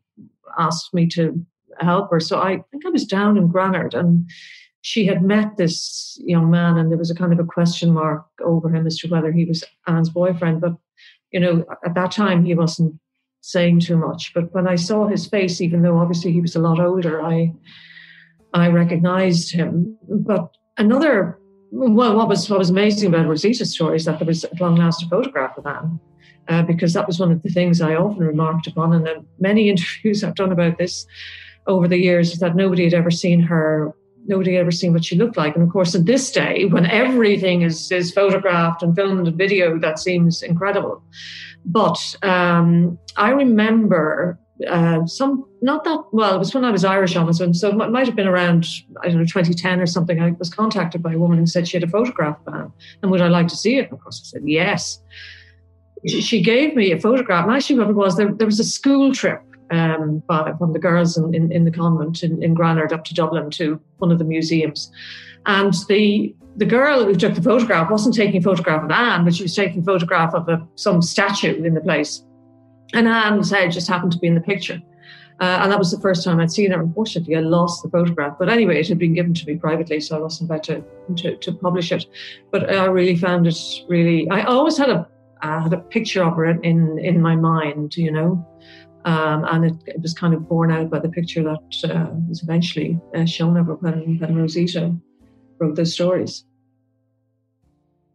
asked 0.57 0.93
me 0.93 1.07
to 1.09 1.45
help 1.79 2.09
her. 2.11 2.19
So 2.19 2.39
I 2.39 2.63
think 2.71 2.85
I 2.85 2.89
was 2.89 3.05
down 3.05 3.37
in 3.37 3.47
Granard 3.47 3.93
and 3.93 4.29
she 4.85 5.07
had 5.07 5.23
met 5.23 5.57
this 5.57 6.15
young 6.23 6.51
man, 6.51 6.77
and 6.77 6.91
there 6.91 6.97
was 6.97 7.09
a 7.09 7.15
kind 7.15 7.33
of 7.33 7.39
a 7.39 7.43
question 7.43 7.91
mark 7.91 8.23
over 8.43 8.69
him 8.69 8.85
as 8.85 8.99
to 8.99 9.07
whether 9.07 9.31
he 9.31 9.43
was 9.43 9.63
Ann's 9.87 10.11
boyfriend. 10.11 10.61
But, 10.61 10.75
you 11.31 11.39
know, 11.39 11.65
at 11.83 11.95
that 11.95 12.11
time, 12.11 12.45
he 12.45 12.53
wasn't 12.53 12.99
saying 13.41 13.79
too 13.79 13.97
much. 13.97 14.31
But 14.35 14.53
when 14.53 14.67
I 14.67 14.75
saw 14.75 15.07
his 15.07 15.25
face, 15.25 15.59
even 15.59 15.81
though 15.81 15.97
obviously 15.97 16.31
he 16.31 16.39
was 16.39 16.55
a 16.55 16.59
lot 16.59 16.79
older, 16.79 17.19
I 17.19 17.51
I 18.53 18.67
recognized 18.67 19.51
him. 19.51 19.97
But 20.07 20.55
another 20.77 21.39
well, 21.75 22.15
what 22.15 22.29
was 22.29 22.49
what 22.49 22.59
was 22.59 22.69
amazing 22.69 23.09
about 23.09 23.27
Rosita's 23.27 23.73
story 23.73 23.97
is 23.97 24.05
that 24.05 24.19
there 24.19 24.25
was 24.25 24.45
a 24.45 24.49
long 24.59 24.75
last 24.75 25.03
a 25.03 25.07
photograph 25.09 25.57
of 25.57 25.65
Ann, 25.65 25.99
uh, 26.47 26.61
because 26.63 26.93
that 26.93 27.05
was 27.05 27.19
one 27.19 27.31
of 27.31 27.43
the 27.43 27.49
things 27.49 27.81
I 27.81 27.95
often 27.95 28.23
remarked 28.23 28.67
upon, 28.67 28.93
and 28.93 29.05
then 29.05 29.25
many 29.39 29.69
interviews 29.73 30.23
I've 30.23 30.35
done 30.35 30.51
about 30.51 30.77
this 30.77 31.05
over 31.67 31.87
the 31.87 31.97
years 31.97 32.31
is 32.31 32.39
that 32.39 32.55
nobody 32.55 32.85
had 32.85 32.93
ever 32.93 33.11
seen 33.11 33.41
her, 33.41 33.93
nobody 34.25 34.53
had 34.53 34.61
ever 34.61 34.71
seen 34.71 34.93
what 34.93 35.03
she 35.03 35.17
looked 35.17 35.35
like, 35.35 35.55
and 35.55 35.63
of 35.63 35.69
course, 35.69 35.93
in 35.93 36.05
this 36.05 36.31
day 36.31 36.65
when 36.65 36.85
everything 36.85 37.61
is 37.61 37.91
is 37.91 38.11
photographed 38.11 38.81
and 38.81 38.95
filmed 38.95 39.27
and 39.27 39.37
video, 39.37 39.77
that 39.79 39.99
seems 39.99 40.41
incredible. 40.41 41.03
But 41.65 42.15
um, 42.21 42.97
I 43.17 43.31
remember 43.31 44.39
uh, 44.67 45.05
some 45.05 45.45
not 45.61 45.83
that 45.83 46.03
well. 46.11 46.35
It 46.35 46.39
was 46.39 46.53
when 46.53 46.63
I 46.63 46.71
was 46.71 46.85
Irish 46.85 47.13
ombudsman, 47.15 47.55
so 47.55 47.69
it 47.69 47.91
might 47.91 48.05
have 48.05 48.15
been 48.15 48.27
around 48.27 48.65
I 49.03 49.09
don't 49.09 49.17
know 49.17 49.25
2010 49.25 49.81
or 49.81 49.85
something. 49.85 50.21
I 50.21 50.31
was 50.31 50.49
contacted 50.49 51.03
by 51.03 51.13
a 51.13 51.17
woman 51.17 51.37
who 51.37 51.45
said 51.45 51.67
she 51.67 51.77
had 51.77 51.83
a 51.83 51.91
photograph 51.91 52.37
of 52.47 52.53
Ann 52.53 52.71
and 53.01 53.11
would 53.11 53.21
I 53.21 53.27
like 53.27 53.47
to 53.49 53.55
see 53.55 53.77
it? 53.77 53.91
Of 53.91 53.99
course, 54.01 54.21
I 54.23 54.25
said 54.37 54.47
yes. 54.47 55.01
She, 56.07 56.41
gave 56.41 56.75
me 56.75 56.91
a 56.91 56.99
photograph, 56.99 57.45
and 57.45 57.55
actually, 57.55 57.79
what 57.79 57.89
it 57.89 57.93
was 57.93 58.15
there, 58.15 58.31
there 58.31 58.45
was 58.45 58.59
a 58.59 58.63
school 58.63 59.11
trip 59.11 59.41
um, 59.71 60.21
by, 60.27 60.53
from 60.59 60.73
the 60.73 60.77
girls 60.77 61.17
in, 61.17 61.33
in, 61.33 61.51
in 61.51 61.65
the 61.65 61.71
convent 61.71 62.21
in, 62.21 62.43
in 62.43 62.53
Granard 62.53 62.93
up 62.93 63.03
to 63.05 63.13
Dublin 63.15 63.49
to 63.51 63.81
one 63.97 64.11
of 64.11 64.19
the 64.19 64.23
museums, 64.23 64.91
and 65.47 65.73
the 65.89 66.35
the 66.57 66.65
girl 66.65 67.03
who 67.03 67.15
took 67.15 67.35
the 67.35 67.41
photograph 67.41 67.91
wasn't 67.91 68.15
taking 68.15 68.37
a 68.37 68.41
photograph 68.41 68.83
of 68.83 68.91
Ann, 68.91 69.25
but 69.25 69.35
she 69.35 69.43
was 69.43 69.55
taking 69.55 69.81
a 69.81 69.85
photograph 69.85 70.33
of 70.33 70.47
a, 70.47 70.65
some 70.75 71.01
statue 71.01 71.61
in 71.63 71.73
the 71.73 71.81
place. 71.81 72.23
And 72.95 73.07
Ann's 73.07 73.51
head 73.51 73.71
just 73.71 73.87
happened 73.87 74.13
to 74.13 74.17
be 74.17 74.27
in 74.27 74.35
the 74.35 74.41
picture. 74.41 74.81
Uh, 75.41 75.59
and 75.61 75.71
that 75.71 75.77
was 75.77 75.91
the 75.91 75.99
first 75.99 76.23
time 76.23 76.39
I'd 76.39 76.51
seen 76.51 76.71
her. 76.71 76.81
Unfortunately, 76.81 77.35
I 77.35 77.41
lost 77.41 77.83
the 77.83 77.89
photograph. 77.89 78.37
But 78.39 78.47
anyway, 78.47 78.79
it 78.79 78.87
had 78.87 78.97
been 78.97 79.13
given 79.13 79.33
to 79.33 79.45
me 79.45 79.57
privately, 79.57 79.99
so 79.99 80.15
I 80.15 80.21
wasn't 80.21 80.49
about 80.49 80.63
to, 80.63 80.81
to, 81.17 81.35
to 81.35 81.51
publish 81.51 81.91
it. 81.91 82.05
But 82.51 82.69
I 82.69 82.85
really 82.85 83.17
found 83.17 83.45
it 83.45 83.57
really. 83.89 84.29
I 84.29 84.43
always 84.43 84.77
had 84.77 84.89
a 84.89 85.07
I 85.41 85.59
had 85.59 85.73
a 85.73 85.77
picture 85.77 86.23
of 86.23 86.37
her 86.37 86.45
in 86.45 86.97
in 86.99 87.21
my 87.21 87.35
mind, 87.35 87.97
you 87.97 88.11
know, 88.11 88.47
um, 89.03 89.45
and 89.51 89.65
it, 89.65 89.75
it, 89.85 90.01
was 90.01 90.13
kind 90.13 90.33
of 90.33 90.47
borne 90.47 90.71
out 90.71 90.89
by 90.89 90.99
the 90.99 91.09
picture 91.09 91.43
that 91.43 91.91
uh, 91.91 92.09
was 92.27 92.41
eventually 92.41 92.99
uh, 93.15 93.25
shown 93.25 93.57
of 93.57 93.67
when, 93.81 94.17
when 94.19 94.35
Rosita 94.35 94.95
wrote 95.59 95.75
those 95.75 95.93
stories. 95.93 96.45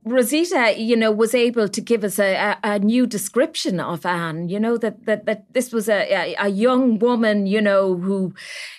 Rosita, 0.05 0.75
you 0.79 0.97
know, 0.97 1.11
was 1.11 1.35
able 1.35 1.69
to 1.69 1.81
give 1.81 2.05
us 2.05 2.19
a, 2.19 2.35
a, 2.35 2.59
a, 2.63 2.79
new 2.79 3.07
description 3.07 3.81
of 3.81 4.07
Ann. 4.07 4.49
You 4.49 4.59
know 4.59 4.79
that 4.79 5.05
that, 5.05 5.27
that 5.27 5.53
this 5.53 5.73
was 5.73 5.89
a, 5.89 6.35
a, 6.39 6.49
young 6.49 6.99
woman, 6.99 7.47
you 7.47 7.61
know, 7.61 7.97
who 7.97 8.35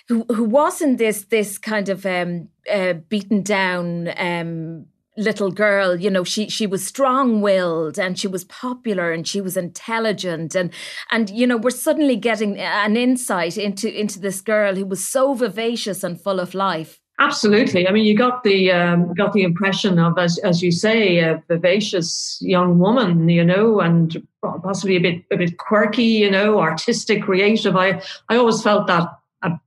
who 0.08 0.24
who 0.24 0.44
wasn't 0.44 0.98
this 0.98 1.24
this 1.26 1.58
kind 1.58 1.88
of 1.88 2.04
um, 2.04 2.48
uh, 2.70 2.94
beaten 2.94 3.42
down 3.42 4.12
um, 4.18 4.86
little 5.16 5.52
girl. 5.52 6.00
You 6.00 6.10
know, 6.10 6.24
she 6.24 6.48
she 6.48 6.66
was 6.66 6.84
strong 6.84 7.40
willed 7.40 8.00
and 8.00 8.18
she 8.18 8.26
was 8.26 8.44
popular 8.44 9.12
and 9.12 9.26
she 9.26 9.40
was 9.40 9.56
intelligent 9.56 10.56
and 10.56 10.72
and 11.12 11.30
you 11.30 11.46
know 11.46 11.56
we're 11.56 11.70
suddenly 11.70 12.16
getting 12.16 12.58
an 12.58 12.96
insight 12.96 13.56
into 13.56 13.88
into 13.88 14.18
this 14.18 14.40
girl 14.40 14.74
who 14.74 14.86
was 14.86 15.06
so 15.06 15.34
vivacious 15.34 16.02
and 16.02 16.20
full 16.20 16.40
of 16.40 16.54
life. 16.54 17.01
Absolutely. 17.22 17.86
I 17.86 17.92
mean, 17.92 18.04
you 18.04 18.16
got 18.16 18.42
the 18.42 18.72
um, 18.72 19.14
got 19.14 19.32
the 19.32 19.44
impression 19.44 20.00
of, 20.00 20.18
as 20.18 20.38
as 20.38 20.60
you 20.60 20.72
say, 20.72 21.18
a 21.18 21.40
vivacious 21.46 22.36
young 22.40 22.80
woman, 22.80 23.28
you 23.28 23.44
know, 23.44 23.78
and 23.78 24.20
possibly 24.42 24.96
a 24.96 25.00
bit 25.00 25.22
a 25.30 25.36
bit 25.36 25.56
quirky, 25.56 26.02
you 26.02 26.30
know, 26.32 26.58
artistic, 26.58 27.22
creative. 27.22 27.76
I 27.76 28.02
I 28.28 28.36
always 28.36 28.60
felt 28.60 28.88
that 28.88 29.06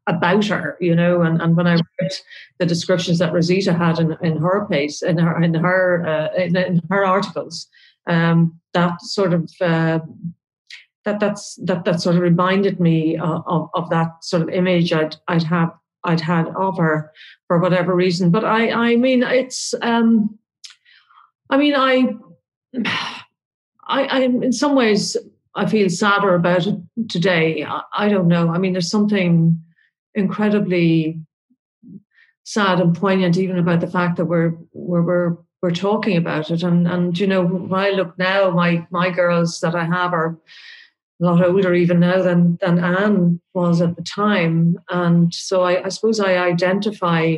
about 0.08 0.46
her, 0.46 0.78
you 0.82 0.96
know, 0.96 1.22
and, 1.22 1.42
and 1.42 1.56
when 1.56 1.68
I 1.68 1.76
read 1.76 2.12
the 2.60 2.66
descriptions 2.66 3.20
that 3.20 3.32
Rosita 3.32 3.74
had 3.74 4.00
in, 4.00 4.18
in 4.22 4.38
her 4.38 4.68
piece, 4.70 5.02
in 5.02 5.18
her 5.18 5.42
in 5.42 5.54
her 5.54 6.06
uh, 6.06 6.34
in, 6.36 6.58
in, 6.58 6.82
her 6.90 7.06
articles, 7.06 7.68
um, 8.06 8.60
that 8.74 9.02
sort 9.02 9.34
of 9.34 9.50
uh, 9.62 10.00
that 11.06 11.22
that's 11.22 11.56
that 11.64 11.86
that 11.86 12.02
sort 12.02 12.18
of 12.18 12.22
reminded 12.22 12.82
me 12.82 13.18
of, 13.18 13.44
of, 13.48 13.70
of 13.76 13.90
that 13.92 14.26
sort 14.26 14.44
of 14.44 14.50
image 14.50 14.92
I'd 14.92 15.16
I'd 15.30 15.44
have 15.44 15.72
I'd 16.06 16.22
had 16.22 16.48
of 16.56 16.78
her 16.78 17.12
for 17.48 17.60
whatever 17.60 17.96
reason. 17.96 18.32
But 18.32 18.46
I, 18.46 18.72
I 18.72 18.96
mean, 18.96 19.24
it's, 19.24 19.74
um, 19.82 20.38
I 21.50 21.58
mean, 21.58 21.76
I, 21.76 22.16
I, 23.88 24.06
I, 24.06 24.20
in 24.22 24.52
some 24.52 24.76
ways, 24.76 25.16
I 25.56 25.66
feel 25.68 25.90
sadder 25.90 26.34
about 26.36 26.68
it 26.68 26.76
today. 27.10 27.64
I, 27.64 27.82
I 27.96 28.10
don't 28.10 28.28
know. 28.28 28.50
I 28.50 28.58
mean, 28.58 28.74
there's 28.74 28.90
something 28.90 29.62
incredibly 30.14 31.20
sad 32.44 32.80
and 32.80 32.96
poignant 32.96 33.38
even 33.38 33.58
about 33.58 33.82
the 33.82 33.88
fact 33.88 34.18
that 34.18 34.26
we're 34.26 34.54
we're 34.74 35.02
we're, 35.02 35.38
we're 35.62 35.72
talking 35.72 36.18
about 36.18 36.52
it. 36.52 36.64
And 36.64 36.88
and 36.88 37.20
you 37.20 37.28
know, 37.28 37.44
when 37.46 37.80
I 37.80 37.92
look 37.92 38.18
now, 38.18 38.50
my 38.52 38.88
my 38.92 39.10
girls 39.10 39.60
that 39.60 39.76
I 39.76 39.86
have 39.86 40.14
are 40.14 40.38
a 41.22 41.26
lot 41.26 41.46
older 41.46 41.74
even 41.74 42.00
now 42.00 42.22
than 42.22 42.58
than 42.62 42.84
Ann 42.84 43.42
was 43.54 43.82
at 43.82 43.96
the 43.96 44.04
time, 44.04 44.78
and 44.90 45.34
so 45.34 45.64
I, 45.64 45.86
I 45.86 45.90
suppose 45.90 46.20
I 46.20 46.38
identify 46.38 47.38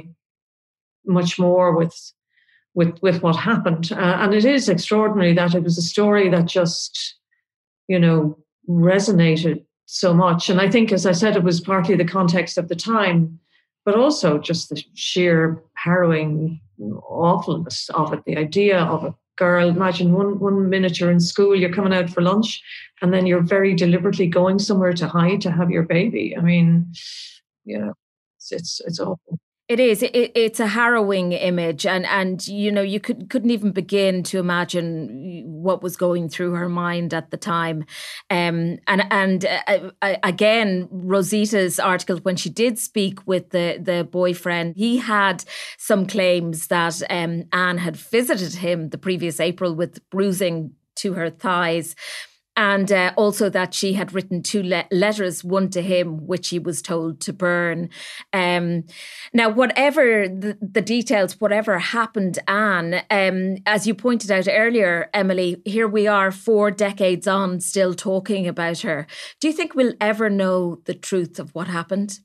much 1.05 1.39
more 1.39 1.75
with 1.75 2.13
with 2.73 3.01
with 3.01 3.21
what 3.21 3.35
happened. 3.35 3.91
Uh, 3.91 4.17
and 4.21 4.33
it 4.33 4.45
is 4.45 4.69
extraordinary 4.69 5.33
that 5.33 5.55
it 5.55 5.63
was 5.63 5.77
a 5.77 5.81
story 5.81 6.29
that 6.29 6.45
just, 6.45 7.15
you 7.87 7.99
know, 7.99 8.37
resonated 8.69 9.63
so 9.85 10.13
much. 10.13 10.49
And 10.49 10.59
I 10.59 10.69
think, 10.69 10.91
as 10.91 11.05
I 11.05 11.13
said, 11.13 11.35
it 11.35 11.43
was 11.43 11.61
partly 11.61 11.95
the 11.95 12.05
context 12.05 12.57
of 12.57 12.67
the 12.67 12.75
time, 12.75 13.39
but 13.85 13.95
also 13.95 14.37
just 14.37 14.69
the 14.69 14.83
sheer 14.93 15.63
harrowing 15.75 16.59
awfulness 17.07 17.89
of 17.93 18.13
it. 18.13 18.23
The 18.25 18.37
idea 18.37 18.79
of 18.79 19.03
a 19.03 19.15
girl. 19.37 19.69
Imagine 19.69 20.13
one 20.13 20.39
one 20.39 20.69
minute 20.69 20.99
you're 20.99 21.11
in 21.11 21.19
school, 21.19 21.55
you're 21.55 21.73
coming 21.73 21.93
out 21.93 22.09
for 22.09 22.21
lunch, 22.21 22.61
and 23.01 23.13
then 23.13 23.25
you're 23.25 23.41
very 23.41 23.73
deliberately 23.73 24.27
going 24.27 24.59
somewhere 24.59 24.93
to 24.93 25.07
hide 25.07 25.41
to 25.41 25.51
have 25.51 25.69
your 25.69 25.83
baby. 25.83 26.35
I 26.37 26.41
mean, 26.41 26.91
know, 27.79 27.93
it's 28.37 28.51
it's, 28.51 28.81
it's 28.85 28.99
awful. 28.99 29.39
It 29.69 29.81
is. 29.81 30.01
It, 30.01 30.31
it's 30.33 30.61
a 30.61 30.67
harrowing 30.67 31.33
image, 31.33 31.85
and 31.85 32.05
and 32.05 32.45
you 32.47 32.71
know 32.71 32.81
you 32.81 33.01
could 33.01 33.29
couldn't 33.29 33.51
even 33.51 33.71
begin 33.73 34.23
to 34.23 34.39
imagine 34.39 35.43
what 35.45 35.83
was 35.83 35.97
going 35.97 36.29
through 36.29 36.53
her 36.53 36.69
mind 36.69 37.13
at 37.13 37.31
the 37.31 37.37
time. 37.37 37.83
Um, 38.29 38.79
and 38.87 39.03
and 39.11 39.45
uh, 39.45 39.91
uh, 40.01 40.15
again, 40.23 40.87
Rosita's 40.89 41.79
article 41.79 42.17
when 42.19 42.37
she 42.37 42.49
did 42.49 42.79
speak 42.79 43.19
with 43.27 43.49
the 43.49 43.77
the 43.81 44.07
boyfriend, 44.09 44.75
he 44.77 44.99
had 44.99 45.43
some 45.77 46.07
claims 46.07 46.67
that 46.67 47.01
um, 47.09 47.43
Ann 47.51 47.77
had 47.77 47.97
visited 47.97 48.53
him 48.55 48.89
the 48.89 48.97
previous 48.97 49.41
April 49.41 49.75
with 49.75 49.99
bruising 50.09 50.71
to 50.95 51.13
her 51.13 51.29
thighs 51.29 51.93
and 52.57 52.91
uh, 52.91 53.13
also 53.15 53.49
that 53.49 53.75
she 53.75 53.93
had 53.93 54.13
written 54.13 54.41
two 54.41 54.63
le- 54.63 54.87
letters, 54.91 55.43
one 55.43 55.69
to 55.69 55.81
him, 55.81 56.25
which 56.25 56.49
he 56.49 56.57
was 56.57 56.81
told 56.81 57.21
to 57.21 57.31
burn. 57.31 57.89
Um, 58.33 58.83
now, 59.31 59.47
whatever 59.47 60.27
the, 60.27 60.57
the, 60.59 60.81
details, 60.81 61.39
whatever 61.39 61.77
happened, 61.77 62.39
Ann, 62.47 63.03
um, 63.11 63.57
as 63.67 63.85
you 63.85 63.93
pointed 63.93 64.31
out 64.31 64.47
earlier, 64.49 65.09
Emily, 65.13 65.61
here 65.65 65.87
we 65.87 66.07
are 66.07 66.31
four 66.31 66.71
decades 66.71 67.27
on, 67.27 67.59
still 67.59 67.93
talking 67.93 68.47
about 68.47 68.79
her. 68.79 69.05
Do 69.39 69.47
you 69.47 69.53
think 69.53 69.75
we'll 69.75 69.93
ever 70.01 70.29
know 70.29 70.81
the 70.85 70.95
truth 70.95 71.39
of 71.39 71.53
what 71.53 71.67
happened? 71.67 72.19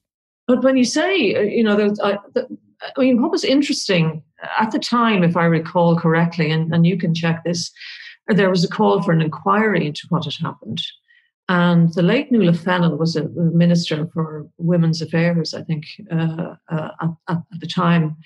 But 0.49 0.65
when 0.65 0.79
you 0.79 0.85
say, 0.85 1.35
uh, 1.35 1.41
you 1.43 1.63
know, 1.63 1.95
I, 2.03 2.19
the, 2.33 2.49
I 2.97 3.01
mean, 3.01 3.21
what 3.21 3.31
was 3.31 3.45
interesting 3.45 4.23
at 4.59 4.71
the 4.71 4.79
time, 4.79 5.23
if 5.23 5.37
I 5.37 5.45
recall 5.45 5.99
correctly, 5.99 6.51
and, 6.51 6.73
and 6.73 6.87
you 6.87 6.97
can 6.97 7.15
check 7.15 7.45
this, 7.45 7.71
there 8.29 8.51
was 8.51 8.65
a 8.65 8.69
call 8.69 9.03
for 9.03 9.13
an 9.13 9.21
inquiry 9.21 9.87
into 9.87 10.07
what 10.09 10.25
had 10.25 10.35
happened. 10.35 10.81
And 11.49 11.93
the 11.95 12.03
late 12.03 12.31
Nuala 12.31 12.55
Fennell 12.55 12.97
was 12.97 13.17
a 13.17 13.29
minister 13.29 14.07
for 14.15 14.47
women's 14.59 15.03
affairs, 15.03 15.55
I 15.55 15.63
think, 15.63 15.85
uh, 16.11 16.55
uh, 16.71 16.89
at, 17.01 17.11
at, 17.29 17.43
the 17.59 17.67
time. 17.67 18.17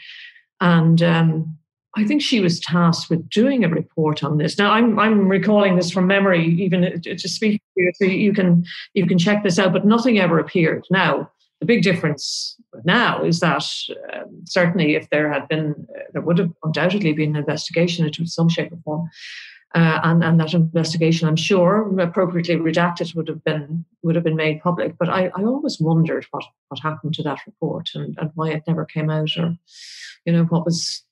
And 0.60 1.02
um, 1.02 1.58
I 1.96 2.04
think 2.04 2.20
she 2.20 2.40
was 2.40 2.60
tasked 2.60 3.08
with 3.08 3.28
doing 3.30 3.64
a 3.64 3.68
report 3.68 4.22
on 4.22 4.36
this. 4.36 4.58
Now, 4.58 4.70
I'm, 4.72 4.98
I'm 4.98 5.28
recalling 5.28 5.76
this 5.76 5.90
from 5.90 6.06
memory, 6.06 6.46
even 6.60 7.00
to 7.00 7.28
speak 7.28 7.62
to 7.76 7.82
you, 7.82 7.92
so 7.94 8.04
you 8.04 8.34
can, 8.34 8.64
you 8.92 9.06
can 9.06 9.18
check 9.18 9.42
this 9.42 9.58
out, 9.58 9.72
but 9.72 9.86
nothing 9.86 10.18
ever 10.18 10.38
appeared. 10.38 10.84
Now, 10.90 11.30
the 11.60 11.66
big 11.66 11.82
difference 11.82 12.54
now 12.84 13.24
is 13.24 13.40
that 13.40 13.64
um, 14.12 14.42
certainly 14.44 14.94
if 14.94 15.08
there 15.08 15.32
had 15.32 15.48
been, 15.48 15.86
uh, 15.96 16.02
there 16.12 16.22
would 16.22 16.38
have 16.38 16.52
undoubtedly 16.62 17.14
been 17.14 17.30
an 17.30 17.36
investigation 17.36 18.04
into 18.04 18.26
some 18.26 18.50
shape 18.50 18.72
or 18.72 18.78
form. 18.84 19.08
Uh, 19.74 20.00
and, 20.04 20.24
and 20.24 20.40
that 20.40 20.54
investigation, 20.54 21.28
I'm 21.28 21.36
sure, 21.36 22.00
appropriately 22.00 22.56
redacted, 22.56 23.14
would 23.14 23.28
have 23.28 23.42
been 23.44 23.84
would 24.02 24.14
have 24.14 24.24
been 24.24 24.36
made 24.36 24.62
public. 24.62 24.96
But 24.96 25.08
I, 25.08 25.26
I 25.34 25.42
always 25.42 25.80
wondered 25.80 26.24
what, 26.30 26.44
what 26.68 26.80
happened 26.80 27.14
to 27.14 27.22
that 27.24 27.40
report 27.46 27.90
and, 27.94 28.16
and 28.18 28.30
why 28.34 28.50
it 28.50 28.62
never 28.66 28.84
came 28.84 29.10
out, 29.10 29.30
or 29.36 29.56
you 30.24 30.32
know 30.32 30.44
what 30.44 30.64
was 30.64 31.04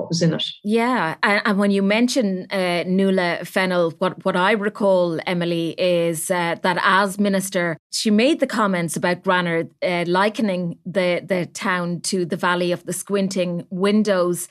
what 0.00 0.08
was 0.08 0.22
in 0.22 0.34
it. 0.34 0.44
Yeah, 0.64 1.16
and, 1.22 1.42
and 1.44 1.58
when 1.58 1.70
you 1.70 1.82
mention 1.82 2.46
uh, 2.50 2.84
Nuala 2.86 3.44
Fennell, 3.44 3.90
what 3.98 4.24
what 4.24 4.36
I 4.36 4.52
recall, 4.52 5.20
Emily, 5.26 5.74
is 5.78 6.30
uh, 6.30 6.56
that 6.62 6.78
as 6.82 7.18
minister, 7.18 7.76
she 7.90 8.10
made 8.10 8.40
the 8.40 8.46
comments 8.46 8.96
about 8.96 9.22
Granard 9.22 9.70
uh, 9.82 10.04
likening 10.06 10.78
the 10.86 11.22
the 11.24 11.46
town 11.46 12.00
to 12.02 12.24
the 12.24 12.36
Valley 12.36 12.72
of 12.72 12.84
the 12.84 12.92
Squinting 12.92 13.66
Windows, 13.70 14.48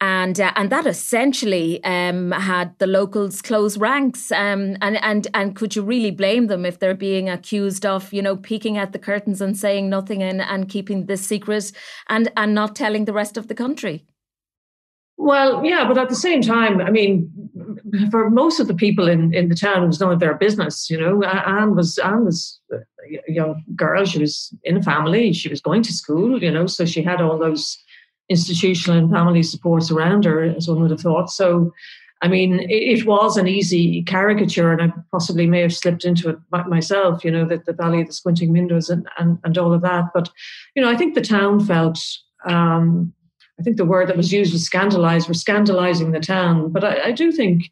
and 0.00 0.40
uh, 0.40 0.52
and 0.56 0.70
that 0.70 0.86
essentially 0.86 1.82
um, 1.84 2.32
had 2.32 2.76
the 2.78 2.86
locals 2.86 3.40
close 3.40 3.78
ranks. 3.78 4.32
Um, 4.32 4.76
and 4.80 5.02
and 5.02 5.26
and 5.34 5.54
could 5.54 5.76
you 5.76 5.82
really 5.82 6.10
blame 6.10 6.48
them 6.48 6.66
if 6.66 6.78
they're 6.78 6.94
being 6.94 7.28
accused 7.28 7.86
of 7.86 8.12
you 8.12 8.22
know 8.22 8.36
peeking 8.36 8.78
at 8.78 8.92
the 8.92 8.98
curtains 8.98 9.40
and 9.40 9.56
saying 9.56 9.88
nothing 9.88 10.22
and, 10.22 10.40
and 10.40 10.68
keeping 10.68 11.06
this 11.06 11.24
secret 11.24 11.72
and 12.08 12.30
and 12.36 12.54
not 12.54 12.74
telling 12.74 13.04
the 13.04 13.12
rest 13.12 13.36
of 13.36 13.46
the 13.48 13.54
country? 13.54 14.04
Well, 15.20 15.64
yeah, 15.64 15.86
but 15.86 15.98
at 15.98 16.08
the 16.08 16.14
same 16.14 16.42
time, 16.42 16.80
I 16.80 16.90
mean, 16.90 17.28
for 18.10 18.30
most 18.30 18.60
of 18.60 18.68
the 18.68 18.74
people 18.74 19.08
in, 19.08 19.34
in 19.34 19.48
the 19.48 19.56
town, 19.56 19.82
it 19.82 19.86
was 19.88 20.00
none 20.00 20.12
of 20.12 20.20
their 20.20 20.34
business. 20.34 20.88
You 20.88 20.98
know, 21.00 21.22
Ann 21.24 21.74
was 21.74 21.98
Ann 21.98 22.24
was, 22.24 22.60
a 22.72 23.32
young 23.32 23.62
girl. 23.74 24.04
She 24.04 24.20
was 24.20 24.54
in 24.62 24.76
a 24.76 24.82
family. 24.82 25.32
She 25.32 25.48
was 25.48 25.60
going 25.60 25.82
to 25.82 25.92
school, 25.92 26.40
you 26.40 26.50
know, 26.50 26.66
so 26.66 26.84
she 26.84 27.02
had 27.02 27.20
all 27.20 27.36
those 27.36 27.76
institutional 28.28 28.96
and 28.96 29.10
family 29.10 29.42
supports 29.42 29.90
around 29.90 30.24
her, 30.24 30.44
as 30.44 30.68
one 30.68 30.80
would 30.82 30.92
have 30.92 31.00
thought. 31.00 31.30
So, 31.30 31.72
I 32.22 32.28
mean, 32.28 32.60
it, 32.60 33.00
it 33.00 33.06
was 33.06 33.36
an 33.36 33.48
easy 33.48 34.02
caricature, 34.04 34.72
and 34.72 34.82
I 34.82 34.92
possibly 35.10 35.46
may 35.46 35.62
have 35.62 35.74
slipped 35.74 36.04
into 36.04 36.28
it 36.28 36.38
myself, 36.68 37.24
you 37.24 37.32
know, 37.32 37.44
that 37.46 37.64
the 37.64 37.72
Valley 37.72 38.02
of 38.02 38.06
the 38.06 38.12
Squinting 38.12 38.52
Windows 38.52 38.88
and, 38.88 39.08
and, 39.18 39.38
and 39.42 39.58
all 39.58 39.72
of 39.72 39.82
that. 39.82 40.10
But, 40.14 40.30
you 40.76 40.82
know, 40.82 40.90
I 40.90 40.96
think 40.96 41.14
the 41.14 41.22
town 41.22 41.58
felt, 41.58 41.98
um, 42.44 43.12
I 43.58 43.62
think 43.62 43.76
the 43.76 43.84
word 43.84 44.08
that 44.08 44.16
was 44.16 44.32
used 44.32 44.52
was 44.52 44.64
scandalized, 44.64 45.28
we're 45.28 45.34
scandalizing 45.34 46.12
the 46.12 46.20
town. 46.20 46.70
But 46.70 46.84
I, 46.84 47.06
I 47.06 47.12
do 47.12 47.32
think, 47.32 47.70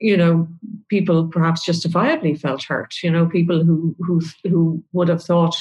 you 0.00 0.16
know, 0.16 0.48
people 0.88 1.28
perhaps 1.28 1.64
justifiably 1.64 2.34
felt 2.34 2.64
hurt. 2.64 2.94
You 3.02 3.10
know, 3.10 3.26
people 3.26 3.62
who 3.64 3.94
who 4.00 4.20
who 4.44 4.82
would 4.92 5.08
have 5.08 5.22
thought, 5.22 5.56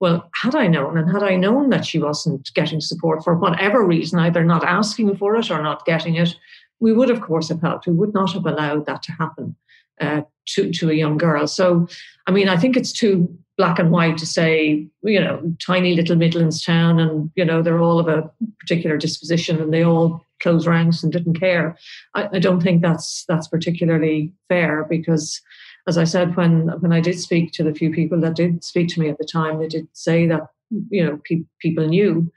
well, 0.00 0.30
had 0.34 0.54
I 0.54 0.66
known, 0.68 0.96
and 0.96 1.10
had 1.10 1.22
I 1.22 1.36
known 1.36 1.70
that 1.70 1.84
she 1.84 1.98
wasn't 1.98 2.50
getting 2.54 2.80
support 2.80 3.22
for 3.22 3.34
whatever 3.34 3.84
reason, 3.84 4.18
either 4.18 4.44
not 4.44 4.64
asking 4.64 5.16
for 5.16 5.36
it 5.36 5.50
or 5.50 5.62
not 5.62 5.84
getting 5.84 6.14
it, 6.14 6.34
we 6.78 6.92
would, 6.92 7.10
of 7.10 7.20
course, 7.20 7.48
have 7.50 7.60
helped. 7.60 7.86
We 7.86 7.92
would 7.92 8.14
not 8.14 8.32
have 8.32 8.46
allowed 8.46 8.86
that 8.86 9.02
to 9.04 9.12
happen 9.12 9.56
uh, 10.00 10.22
to 10.48 10.70
to 10.72 10.90
a 10.90 10.94
young 10.94 11.18
girl. 11.18 11.46
So, 11.46 11.86
I 12.26 12.30
mean, 12.30 12.48
I 12.48 12.56
think 12.56 12.76
it's 12.76 12.92
too 12.92 13.36
black 13.60 13.78
and 13.78 13.90
white 13.90 14.16
to 14.16 14.24
say, 14.24 14.88
you 15.02 15.20
know, 15.20 15.54
tiny 15.66 15.94
little 15.94 16.16
Midlands 16.16 16.64
town, 16.64 16.98
and 16.98 17.30
you 17.36 17.44
know 17.44 17.60
they're 17.60 17.78
all 17.78 18.00
of 18.00 18.08
a 18.08 18.30
particular 18.58 18.96
disposition, 18.96 19.60
and 19.60 19.70
they 19.70 19.84
all 19.84 20.24
closed 20.42 20.66
ranks 20.66 21.02
and 21.02 21.12
didn't 21.12 21.38
care. 21.38 21.76
I, 22.14 22.26
I 22.32 22.38
don't 22.38 22.62
think 22.62 22.80
that's 22.80 23.26
that's 23.28 23.48
particularly 23.48 24.32
fair 24.48 24.86
because 24.88 25.42
as 25.86 25.98
I 25.98 26.04
said, 26.04 26.36
when 26.36 26.68
when 26.80 26.94
I 26.94 27.00
did 27.00 27.20
speak 27.20 27.52
to 27.52 27.62
the 27.62 27.74
few 27.74 27.92
people 27.92 28.18
that 28.22 28.34
did 28.34 28.64
speak 28.64 28.88
to 28.94 29.00
me 29.00 29.10
at 29.10 29.18
the 29.18 29.28
time, 29.30 29.58
they 29.58 29.68
did 29.68 29.88
say 29.92 30.26
that 30.26 30.46
you 30.88 31.04
know 31.04 31.20
pe- 31.28 31.44
people 31.60 31.86
knew. 31.86 32.32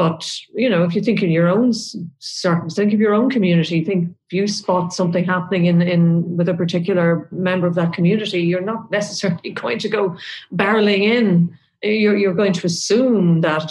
But 0.00 0.34
you 0.54 0.70
know, 0.70 0.82
if 0.82 0.94
you 0.94 1.02
think 1.02 1.22
in 1.22 1.30
your 1.30 1.46
own 1.46 1.74
circumstance, 1.74 2.74
think 2.74 2.94
of 2.94 3.00
your 3.00 3.12
own 3.12 3.28
community. 3.28 3.84
Think 3.84 4.08
if 4.28 4.32
you 4.32 4.46
spot 4.46 4.94
something 4.94 5.26
happening 5.26 5.66
in 5.66 5.82
in 5.82 6.38
with 6.38 6.48
a 6.48 6.54
particular 6.54 7.28
member 7.30 7.66
of 7.66 7.74
that 7.74 7.92
community, 7.92 8.40
you're 8.40 8.62
not 8.62 8.90
necessarily 8.90 9.50
going 9.62 9.78
to 9.80 9.90
go 9.90 10.16
barreling 10.54 11.02
in. 11.02 11.58
You're 11.82 12.16
you're 12.16 12.32
going 12.42 12.54
to 12.54 12.66
assume 12.66 13.42
that 13.42 13.70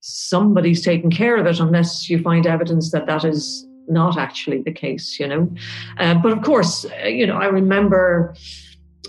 somebody's 0.00 0.82
taking 0.82 1.10
care 1.10 1.38
of 1.38 1.46
it 1.46 1.58
unless 1.58 2.10
you 2.10 2.18
find 2.18 2.46
evidence 2.46 2.90
that 2.90 3.06
that 3.06 3.24
is 3.24 3.66
not 3.88 4.18
actually 4.18 4.60
the 4.60 4.72
case, 4.72 5.18
you 5.18 5.26
know. 5.26 5.50
Uh, 5.96 6.12
but 6.12 6.30
of 6.30 6.42
course, 6.42 6.84
uh, 6.84 7.06
you 7.06 7.26
know, 7.26 7.38
I 7.38 7.46
remember. 7.46 8.34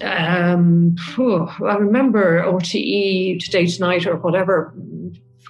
Um, 0.02 0.96
I 1.18 1.76
remember 1.88 2.44
RTE 2.44 3.40
Today 3.40 3.66
Tonight 3.66 4.06
or 4.06 4.18
whatever 4.18 4.74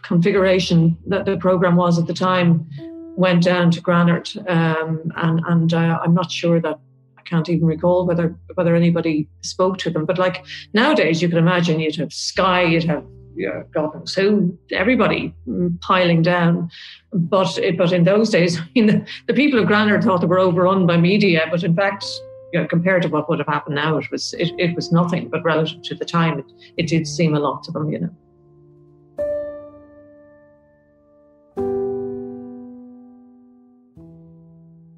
configuration 0.04 0.98
that 1.08 1.26
the 1.26 1.38
program 1.38 1.76
was 1.76 2.00
at 2.00 2.08
the 2.08 2.14
time 2.14 2.68
went 3.16 3.44
down 3.44 3.72
to 3.72 3.82
Granard, 3.82 4.30
um, 4.48 5.12
and 5.16 5.42
and 5.48 5.74
uh, 5.74 6.00
I'm 6.04 6.14
not 6.14 6.32
sure 6.32 6.60
that 6.62 6.80
I 7.18 7.22
can't 7.22 7.50
even 7.50 7.66
recall 7.66 8.06
whether 8.06 8.36
whether 8.56 8.76
anybody 8.76 9.28
spoke 9.42 9.78
to 9.80 9.90
them. 9.90 10.06
But 10.06 10.18
like 10.18 10.46
nowadays, 10.74 11.22
you 11.22 11.30
can 11.30 11.38
imagine 11.38 11.80
you'd 11.80 11.96
have 11.96 12.14
Sky, 12.14 12.64
you'd 12.64 12.84
have 12.86 13.06
yeah, 13.36 13.64
God 13.74 13.94
knows 13.94 14.14
who, 14.14 14.58
everybody 14.72 15.34
piling 15.82 16.22
down. 16.22 16.70
But 17.12 17.60
but 17.78 17.92
in 17.92 18.04
those 18.04 18.30
days, 18.30 18.60
I 18.60 18.68
mean, 18.76 18.88
the, 18.88 19.08
the 19.28 19.34
people 19.34 19.60
of 19.60 19.68
Granard 19.68 20.04
thought 20.04 20.22
they 20.22 20.28
were 20.28 20.40
overrun 20.40 20.88
by 20.88 20.98
media, 20.98 21.48
but 21.52 21.64
in 21.64 21.76
fact, 21.76 22.06
you 22.54 22.62
know, 22.62 22.68
compared 22.68 23.02
to 23.02 23.10
what 23.10 23.28
would 23.30 23.40
have 23.40 23.48
happened 23.48 23.76
now, 23.76 23.98
it 23.98 24.10
was 24.12 24.34
it, 24.38 24.52
it 24.58 24.76
was 24.76 24.92
nothing. 24.92 25.30
But 25.30 25.44
relative 25.44 25.82
to 25.84 25.96
the 25.96 26.06
time, 26.06 26.40
it, 26.40 26.46
it 26.78 26.88
did 26.88 27.08
seem 27.08 27.36
a 27.36 27.40
lot 27.40 27.64
to 27.64 27.72
them, 27.72 27.90
you 27.92 28.00
know. 28.00 28.10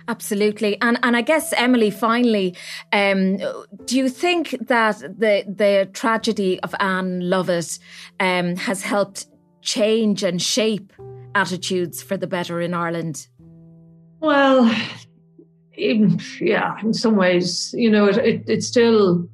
Absolutely, 0.10 0.80
and 0.82 0.98
and 1.04 1.18
I 1.18 1.22
guess 1.22 1.54
Emily, 1.54 1.90
finally, 1.90 2.56
um, 2.94 3.38
do 3.86 3.98
you 3.98 4.08
think 4.08 4.56
that 4.68 5.00
the 5.00 5.44
the 5.48 5.90
tragedy 5.92 6.60
of 6.62 6.74
Ann 6.80 7.30
Lovett 7.30 7.78
um, 8.20 8.56
has 8.56 8.82
helped 8.82 9.26
change 9.62 10.24
and 10.24 10.42
shape 10.42 10.94
attitudes 11.36 12.02
for 12.02 12.16
the 12.16 12.28
better 12.28 12.62
in 12.62 12.74
Ireland? 12.74 13.28
Well, 14.22 14.74
in, 15.74 16.20
yeah, 16.40 16.76
in 16.82 16.94
some 16.94 17.18
ways, 17.18 17.74
you 17.78 17.92
know, 17.92 18.06
it, 18.08 18.18
it, 18.18 18.44
it's 18.48 18.66
still, 18.66 19.28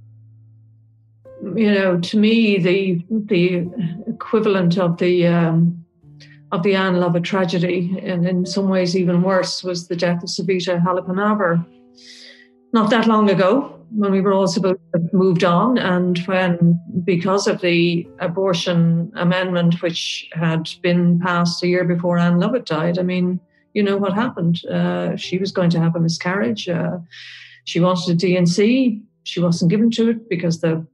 you 1.55 1.71
know, 1.71 1.99
to 1.99 2.17
me 2.17 2.57
the 2.57 2.99
the 3.09 3.69
equivalent 4.07 4.79
of 4.79 4.97
the. 4.97 5.27
Um, 5.27 5.82
of 6.53 6.61
the 6.61 6.75
Ann 6.75 6.99
Lovett 6.99 7.23
tragedy, 7.23 7.99
and 8.03 8.27
in 8.27 8.45
some 8.45 8.69
ways 8.69 8.95
even 8.95 9.23
worse, 9.23 9.63
was 9.63 9.87
the 9.87 9.95
death 9.95 10.21
of 10.21 10.29
Savita 10.29 10.79
Halappanavar. 10.79 11.65
Not 12.73 12.91
that 12.91 13.07
long 13.07 13.31
ago, 13.31 13.83
when 13.89 14.11
we 14.11 14.21
were 14.21 14.33
all 14.33 14.47
supposed 14.47 14.79
to 14.93 14.99
have 14.99 15.13
moved 15.13 15.43
on, 15.43 15.79
and 15.79 16.19
when, 16.19 16.79
because 17.03 17.47
of 17.47 17.59
the 17.61 18.07
abortion 18.19 19.11
amendment 19.15 19.81
which 19.81 20.29
had 20.33 20.69
been 20.83 21.19
passed 21.19 21.63
a 21.63 21.67
year 21.67 21.83
before 21.83 22.19
Ann 22.19 22.39
Lovett 22.39 22.67
died, 22.67 22.99
I 22.99 23.03
mean, 23.03 23.39
you 23.73 23.81
know 23.81 23.97
what 23.97 24.13
happened. 24.13 24.63
Uh, 24.67 25.15
she 25.15 25.39
was 25.39 25.51
going 25.51 25.71
to 25.71 25.79
have 25.79 25.95
a 25.95 25.99
miscarriage. 25.99 26.69
Uh, 26.69 26.99
she 27.65 27.79
wanted 27.79 28.11
a 28.11 28.13
D&C. 28.13 29.01
She 29.23 29.39
wasn't 29.39 29.71
given 29.71 29.89
to 29.91 30.11
it 30.11 30.29
because 30.29 30.61
the, 30.61 30.85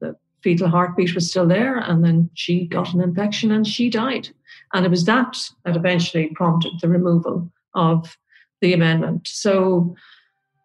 the 0.00 0.14
fetal 0.42 0.68
heartbeat 0.68 1.14
was 1.14 1.30
still 1.30 1.46
there, 1.46 1.78
and 1.78 2.04
then 2.04 2.28
she 2.34 2.66
got 2.66 2.92
an 2.92 3.00
infection 3.00 3.50
and 3.50 3.66
she 3.66 3.88
died. 3.88 4.28
And 4.76 4.84
it 4.84 4.90
was 4.90 5.04
that 5.06 5.38
that 5.64 5.76
eventually 5.76 6.28
prompted 6.34 6.72
the 6.80 6.88
removal 6.88 7.50
of 7.74 8.16
the 8.60 8.72
amendment. 8.72 9.28
So 9.28 9.96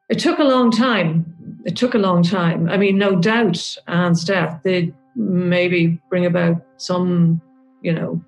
it 0.10 0.20
took 0.20 0.40
a 0.40 0.44
long 0.44 0.72
time. 0.72 1.34
It 1.66 1.78
took 1.78 1.94
a 1.94 2.00
long 2.00 2.22
time. 2.22 2.70
I 2.70 2.78
mean, 2.78 2.98
no 2.98 3.16
doubt 3.16 3.78
Ann's 3.88 4.26
death 4.26 4.62
did 4.64 4.94
maybe 5.16 6.00
bring 6.10 6.26
about 6.26 6.62
some, 6.78 7.42
you 7.82 7.94
know, 7.94 8.22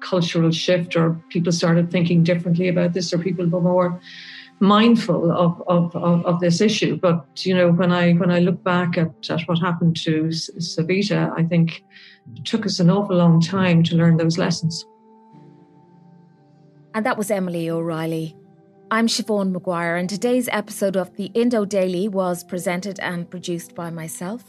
cultural 0.00 0.50
shift 0.50 0.96
or 0.96 1.18
people 1.30 1.52
started 1.52 1.90
thinking 1.90 2.22
differently 2.22 2.68
about 2.68 2.92
this 2.92 3.12
or 3.12 3.18
people 3.18 3.48
were 3.48 3.60
more 3.60 4.00
mindful 4.60 5.32
of, 5.32 5.62
of, 5.66 5.96
of, 5.96 6.26
of, 6.26 6.40
this 6.40 6.60
issue. 6.60 6.96
But, 6.96 7.24
you 7.46 7.54
know, 7.54 7.72
when 7.72 7.90
I 7.90 8.12
when 8.12 8.30
I 8.30 8.40
look 8.40 8.62
back 8.62 8.98
at, 8.98 9.30
at 9.30 9.42
what 9.46 9.58
happened 9.58 9.96
to 10.04 10.24
Savita, 10.24 11.32
I 11.36 11.44
think 11.44 11.82
it 12.36 12.44
took 12.44 12.66
us 12.66 12.80
an 12.80 12.90
awful 12.90 13.16
long 13.16 13.40
time 13.40 13.82
to 13.84 13.96
learn 13.96 14.16
those 14.16 14.38
lessons. 14.38 14.84
And 16.94 17.04
that 17.04 17.18
was 17.18 17.28
Emily 17.28 17.68
O'Reilly. 17.68 18.36
I'm 18.88 19.08
Siobhán 19.08 19.50
Maguire, 19.50 19.96
and 19.96 20.08
today's 20.08 20.48
episode 20.52 20.96
of 20.96 21.16
the 21.16 21.28
Indo 21.34 21.64
Daily 21.64 22.06
was 22.06 22.44
presented 22.44 23.00
and 23.00 23.28
produced 23.28 23.74
by 23.74 23.90
myself, 23.90 24.44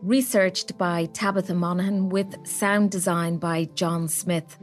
researched 0.00 0.78
by 0.78 1.06
Tabitha 1.06 1.54
Monaghan, 1.54 2.08
with 2.08 2.46
sound 2.46 2.92
design 2.92 3.38
by 3.38 3.64
John 3.74 4.06
Smith. 4.06 4.58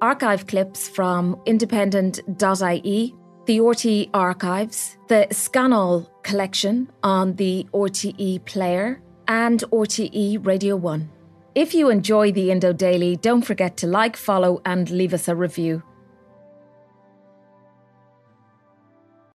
Archive 0.00 0.46
clips 0.46 0.88
from 0.88 1.36
independent.ie, 1.46 3.14
the 3.46 3.58
RTE 3.58 4.10
archives, 4.14 4.98
the 5.08 5.26
Scannal 5.32 6.08
collection 6.22 6.92
on 7.02 7.34
the 7.34 7.66
RTE 7.74 8.44
player, 8.44 9.02
and 9.26 9.64
RTE 9.72 10.46
Radio 10.46 10.76
1. 10.76 11.10
If 11.56 11.74
you 11.74 11.90
enjoy 11.90 12.30
the 12.30 12.52
Indo 12.52 12.72
Daily, 12.72 13.16
don't 13.16 13.42
forget 13.42 13.76
to 13.78 13.88
like, 13.88 14.16
follow, 14.16 14.62
and 14.64 14.88
leave 14.90 15.12
us 15.12 15.26
a 15.26 15.34
review. 15.34 15.82